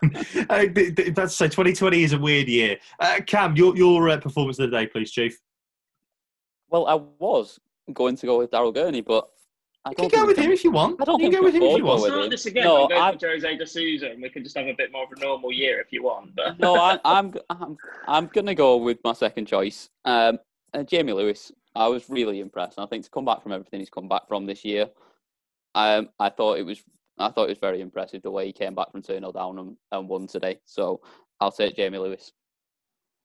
[0.49, 2.79] uh, th- th- about to say, 2020 is a weird year.
[2.99, 5.39] Uh, Cam, your your uh, performance of the day, please, Chief.
[6.71, 7.59] Well, I was
[7.93, 9.29] going to go with Daryl Gurney, but
[9.85, 10.99] I You can go with him if you want.
[11.03, 11.99] I don't you can go with him if you we can want.
[11.99, 12.65] afford start this again.
[12.65, 14.91] No, I'll go I- for Jose de Sousa and we can just have a bit
[14.91, 16.35] more of a normal year if you want.
[16.35, 17.77] But no, I, I'm I'm
[18.09, 20.39] I'm gonna go with my second choice, um,
[20.73, 21.53] uh, Jamie Lewis.
[21.75, 22.79] I was really impressed.
[22.79, 24.91] I think to come back from everything he's come back from this year,
[25.75, 26.83] um, I thought it was
[27.19, 29.59] I thought it was very impressive the way he came back from 2 0 down
[29.59, 30.59] and, and won today.
[30.65, 31.01] So
[31.41, 32.33] I'll take Jamie Lewis.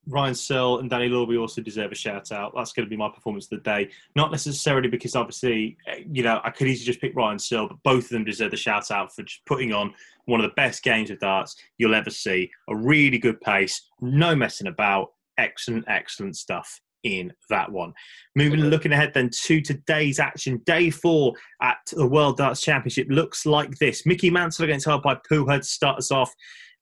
[0.10, 2.54] Ryan Searle and Danny Lauby also deserve a shout out.
[2.56, 3.89] That's going to be my performance of the day.
[4.16, 7.84] Not necessarily because obviously, uh, you know, I could easily just pick Ryan Searle, but
[7.84, 9.93] both of them deserve the shout out for just putting on
[10.24, 12.50] one of the best games of darts you'll ever see.
[12.70, 17.93] A really good pace, no messing about, excellent, excellent stuff in that one.
[18.36, 20.62] Moving and looking ahead then to today's action.
[20.66, 24.06] Day four at the World Darts Championship looks like this.
[24.06, 26.34] Mickey Mansell against Haupai Puha to start us off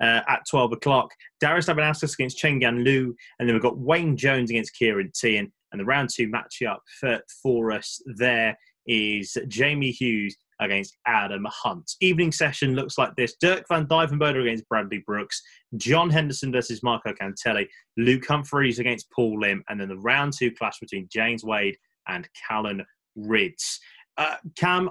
[0.02, 1.10] uh, at 12 o'clock.
[1.40, 3.16] Darius Labanauskas against Chen Gan Lu.
[3.40, 5.52] And then we've got Wayne Jones against Kieran Tian.
[5.72, 8.58] And the round two matchup for, for us there
[8.88, 11.92] is Jamie Hughes against Adam Hunt.
[12.02, 13.36] Evening session looks like this.
[13.40, 15.42] Dirk van Duijvenbode against Bradley Brooks.
[15.78, 17.68] John Henderson versus Marko Kantele.
[17.98, 19.64] Luke Humphries against Paul Lim.
[19.70, 21.78] And then the round two clash between James Wade
[22.08, 22.86] and Callan
[23.18, 23.80] Rydz.
[24.18, 24.90] Uh, Cam,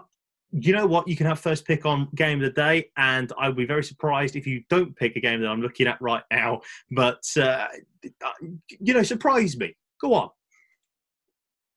[0.51, 1.09] you know what?
[1.09, 3.83] You can have first pick on game of the day, and I would be very
[3.83, 6.61] surprised if you don't pick a game that I'm looking at right now.
[6.93, 7.67] But uh,
[8.69, 9.75] you know, surprise me.
[10.01, 10.31] Go on.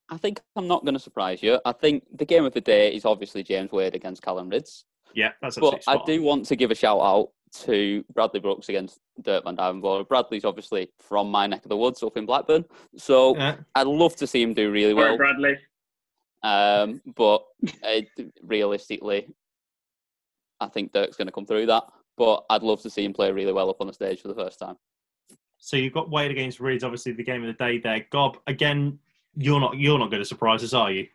[0.10, 1.60] I think I'm not going to surprise you.
[1.66, 4.84] I think the game of the day is obviously James Wade against Callan Rydz.
[5.14, 5.84] Yeah, that's a success.
[5.86, 7.30] But absolutely I do want to give a shout out
[7.64, 10.08] to Bradley Brooks against Dirk Van Duijvenbode.
[10.08, 12.66] Bradley's obviously from my neck of the woods up in Blackburn.
[12.98, 13.36] So
[13.76, 15.18] I'd love to see him do really Sorry, well.
[15.18, 15.58] Bradley.
[16.44, 17.44] Um, but
[17.84, 18.02] uh,
[18.44, 19.28] realistically,
[20.60, 21.84] I think Dirk's going to come through that.
[22.18, 24.36] But I'd love to see him play really well up on the stage for the
[24.36, 24.76] first time.
[25.60, 28.06] So you've got Wade against Rydz, obviously the game of the day there.
[28.12, 29.00] Gob, again,
[29.38, 31.08] you're not you're not going to surprise us, are you?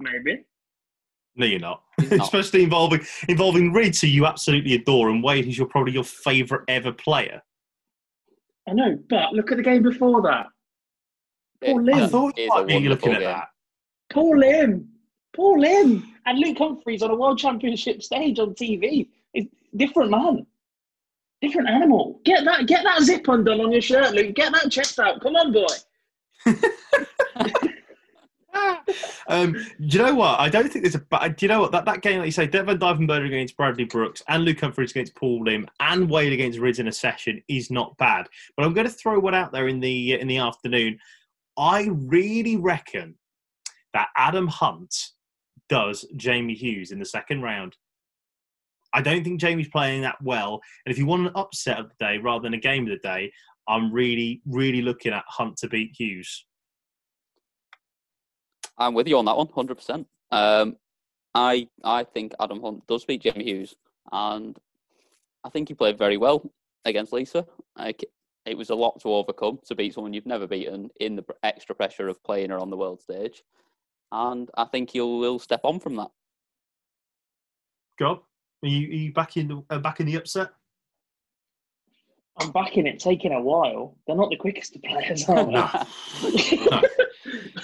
[0.00, 0.44] maybe.
[1.36, 1.82] No, you're not.
[1.98, 2.12] not.
[2.20, 6.64] Especially involving involving Rydz, who you absolutely adore, and Wade, who's your probably your favourite
[6.68, 7.42] ever player.
[8.68, 10.46] I know, but look at the game before that.
[11.62, 12.04] Paul It- Lim.
[12.04, 13.48] I thought It is you a might be looking wonderful at that.
[14.12, 14.88] Paul Lim.
[15.34, 16.10] Paul Lim.
[16.26, 19.08] And Luke Humphries on a world championship stage on TV.
[19.34, 20.46] It's different man.
[21.42, 22.20] Different animal.
[22.24, 24.34] Get that get that zip undone on your shirt, Luke.
[24.34, 25.20] Get that chest out.
[25.20, 25.66] Come on, boy.
[29.26, 30.38] Um, do you know what?
[30.38, 31.00] I don't think there's a.
[31.00, 31.72] But do you know what?
[31.72, 35.14] That, that game, like you say, Devon Divenberg against Bradley Brooks and Luke Humphries against
[35.14, 38.28] Paul Lim and Wade against Rydz in a session is not bad.
[38.56, 40.98] But I'm going to throw one out there in the in the afternoon.
[41.56, 43.14] I really reckon
[43.92, 44.94] that Adam Hunt
[45.68, 47.76] does Jamie Hughes in the second round.
[48.92, 50.60] I don't think Jamie's playing that well.
[50.84, 53.08] And if you want an upset of the day rather than a game of the
[53.08, 53.32] day,
[53.66, 56.44] I'm really, really looking at Hunt to beat Hughes.
[58.76, 60.06] I'm with you on that one, hundred percent.
[60.30, 60.76] Um,
[61.34, 63.74] I I think Adam Hunt does beat Jamie Hughes,
[64.12, 64.58] and
[65.44, 66.50] I think he played very well
[66.84, 67.46] against Lisa.
[67.76, 68.04] Like,
[68.44, 71.74] it was a lot to overcome to beat someone you've never beaten in the extra
[71.74, 73.42] pressure of playing her on the world stage,
[74.12, 76.10] and I think he'll, he'll step on from that.
[77.98, 78.22] Gob,
[78.62, 80.50] are you, are you back in the uh, back in the upset?
[82.38, 83.96] I'm backing it, taking a while.
[84.06, 85.52] They're not the quickest of players, are they?
[85.52, 86.82] No.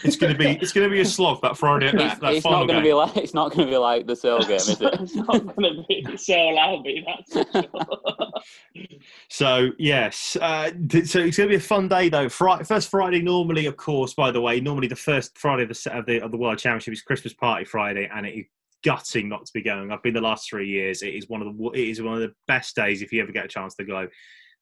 [0.04, 1.90] It's going to be it's going to be a slog that Friday.
[1.90, 2.90] That, it's that it's final not going to game.
[2.90, 4.80] be like it's not going to be like the Seoul game, is it?
[5.00, 8.86] it's not going to be so Albi, that's for sure.
[9.28, 12.28] So yes, uh, th- so it's going to be a fun day though.
[12.28, 15.92] Friday, first Friday, normally, of course, by the way, normally the first Friday of the
[15.92, 18.46] of the, of the World Championship is Christmas Party Friday, and it is
[18.82, 19.92] gutting not to be going.
[19.92, 21.02] I've been the last three years.
[21.02, 23.32] It is one of the it is one of the best days if you ever
[23.32, 24.08] get a chance to go.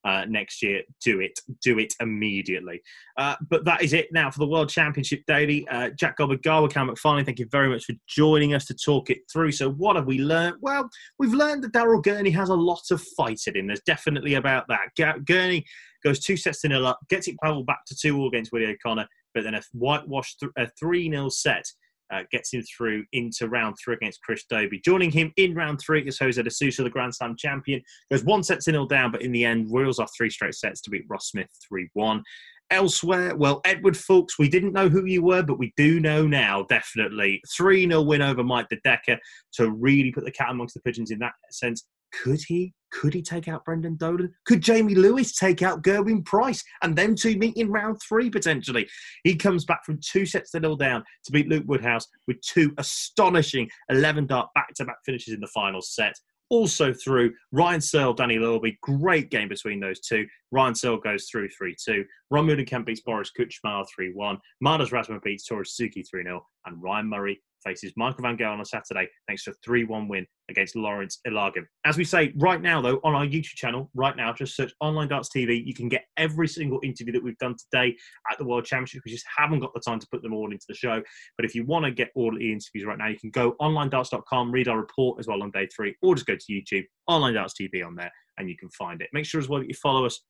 [0.05, 2.81] Uh, next year, do it, do it immediately.
[3.17, 5.67] Uh, but that is it now for the World Championship Daily.
[5.69, 9.11] Uh, Jack Gobbard, Garwa Cam McFarlane, thank you very much for joining us to talk
[9.11, 9.53] it through.
[9.53, 10.57] So, what have we learned?
[10.61, 10.89] Well,
[11.19, 13.67] we've learned that Daryl Gurney has a lot of fight in him.
[13.67, 15.25] There's definitely about that.
[15.27, 15.65] Gurney
[16.05, 18.67] goes two sets to nil up, gets it battled back to two all against Willie
[18.67, 21.65] O'Connor, but then a whitewashed th- a 3 0 set.
[22.11, 24.83] Uh, gets him through into round three against Chris Dobey.
[24.83, 27.83] Joining him in round three is Jose de Sousa, the Grand Slam champion.
[28.11, 30.81] Goes one set to nil down, but in the end, reels off three straight sets
[30.83, 32.23] to beat Ross Smith 3 1.
[32.71, 36.65] Elsewhere, well, Edward Foulkes, we didn't know who you were, but we do know now,
[36.69, 37.41] definitely.
[37.57, 39.19] 3 0 win over Mike De Decker
[39.55, 41.87] to really put the cat amongst the pigeons in that sense.
[42.13, 42.75] Could he?
[42.91, 44.33] Could he take out Brendan Dolan?
[44.47, 46.63] Could Jamie Lewis take out Gerwyn Price?
[46.83, 48.89] And them two meet in round three potentially.
[49.25, 52.73] He comes back from two sets to nil down to beat Luke Woodhouse with two
[52.79, 56.15] astonishing 11 dart back to back finishes in the final set.
[56.51, 58.79] Also through Ryan Searle, Danny Lauby.
[58.81, 60.27] Great game between those two.
[60.51, 62.05] Ryan Searle goes through 3 2.
[62.31, 64.39] Ron Meulenkamp beats Boris Krcmar 3 1.
[64.63, 66.47] Madars Razma beats Toru Suzuki 3 0.
[66.65, 70.09] And Ryan Murray faces Michael Van Gale on a Saturday thanks to a 3 1
[70.09, 71.65] win against Lourence Ilagan.
[71.85, 75.09] As we say, right now, though, on our YouTube channel, right now, just search Online
[75.09, 75.65] Darts TV.
[75.65, 77.97] You can get every single interview that we've done today
[78.31, 79.03] at the World Championship.
[79.05, 81.03] We just haven't got the time to put them all into the show.
[81.37, 84.53] But if you want to get all the interviews right now, you can go onlinedarts.com,
[84.53, 87.55] read our report as well on day three, or just go to YouTube, Online Darts
[87.61, 89.09] TV on there, and you can find it.
[89.13, 90.21] Make sure as well that you follow us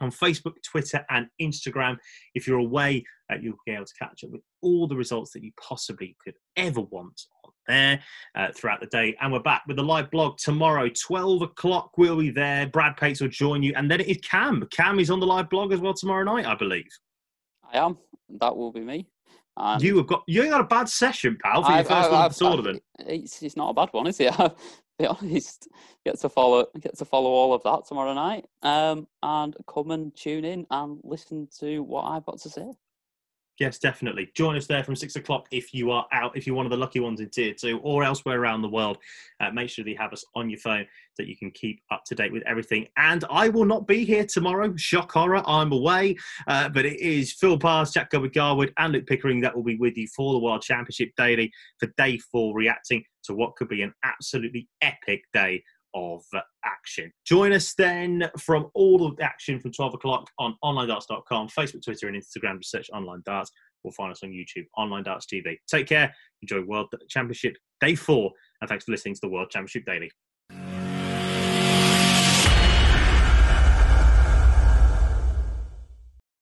[0.00, 1.96] on Facebook, Twitter, and Instagram.
[2.34, 5.42] If you're away, uh, you'll be able to catch up with all the results that
[5.42, 8.00] you possibly could ever want on there
[8.34, 9.16] uh, throughout the day.
[9.20, 11.92] And we're back with the live blog tomorrow, 12 o'clock.
[11.96, 12.66] We'll be there.
[12.66, 13.72] Brad Pates will join you.
[13.76, 14.66] And then it is Cam.
[14.72, 16.88] Cam is on the live blog as well tomorrow night, I believe.
[17.72, 17.98] I am.
[18.40, 19.06] That will be me.
[19.56, 22.14] And you have got you got a bad session, pal, for your I've- first I've-
[22.14, 22.82] one of I've- the tournament.
[23.00, 24.32] It's, it's not a bad one, is it?
[24.40, 24.56] I'll
[25.00, 25.68] be honest.
[26.04, 28.46] Get to follow get to follow all of that tomorrow night.
[28.62, 32.72] Um, and come and tune in and listen to what I've got to say.
[33.60, 34.30] Yes, definitely.
[34.34, 36.78] Join us there from six o'clock if you are out, if you're one of the
[36.78, 38.96] lucky ones in tier two or elsewhere around the world.
[39.38, 41.82] Uh, make sure that you have us on your phone so that you can keep
[41.90, 42.86] up to date with everything.
[42.96, 44.74] And I will not be here tomorrow.
[44.76, 46.16] Shock horror, I'm away.
[46.48, 49.76] Uh, but it is Phil Pars, Jack Gobert Garwood, and Luke Pickering that will be
[49.76, 53.82] with you for the World Championship daily for day four, reacting to what could be
[53.82, 55.62] an absolutely epic day
[55.94, 56.22] of
[56.64, 57.12] action.
[57.26, 62.08] Join us then from all of the action from 12 o'clock on onlinedarts.com, Facebook, Twitter,
[62.08, 62.58] and Instagram.
[62.58, 63.50] Just search Online Darts.
[63.82, 65.56] Or find us on YouTube, Online Darts TV.
[65.66, 66.14] Take care.
[66.42, 68.30] Enjoy World Championship Day 4.
[68.60, 70.10] And thanks for listening to the World Championship Daily.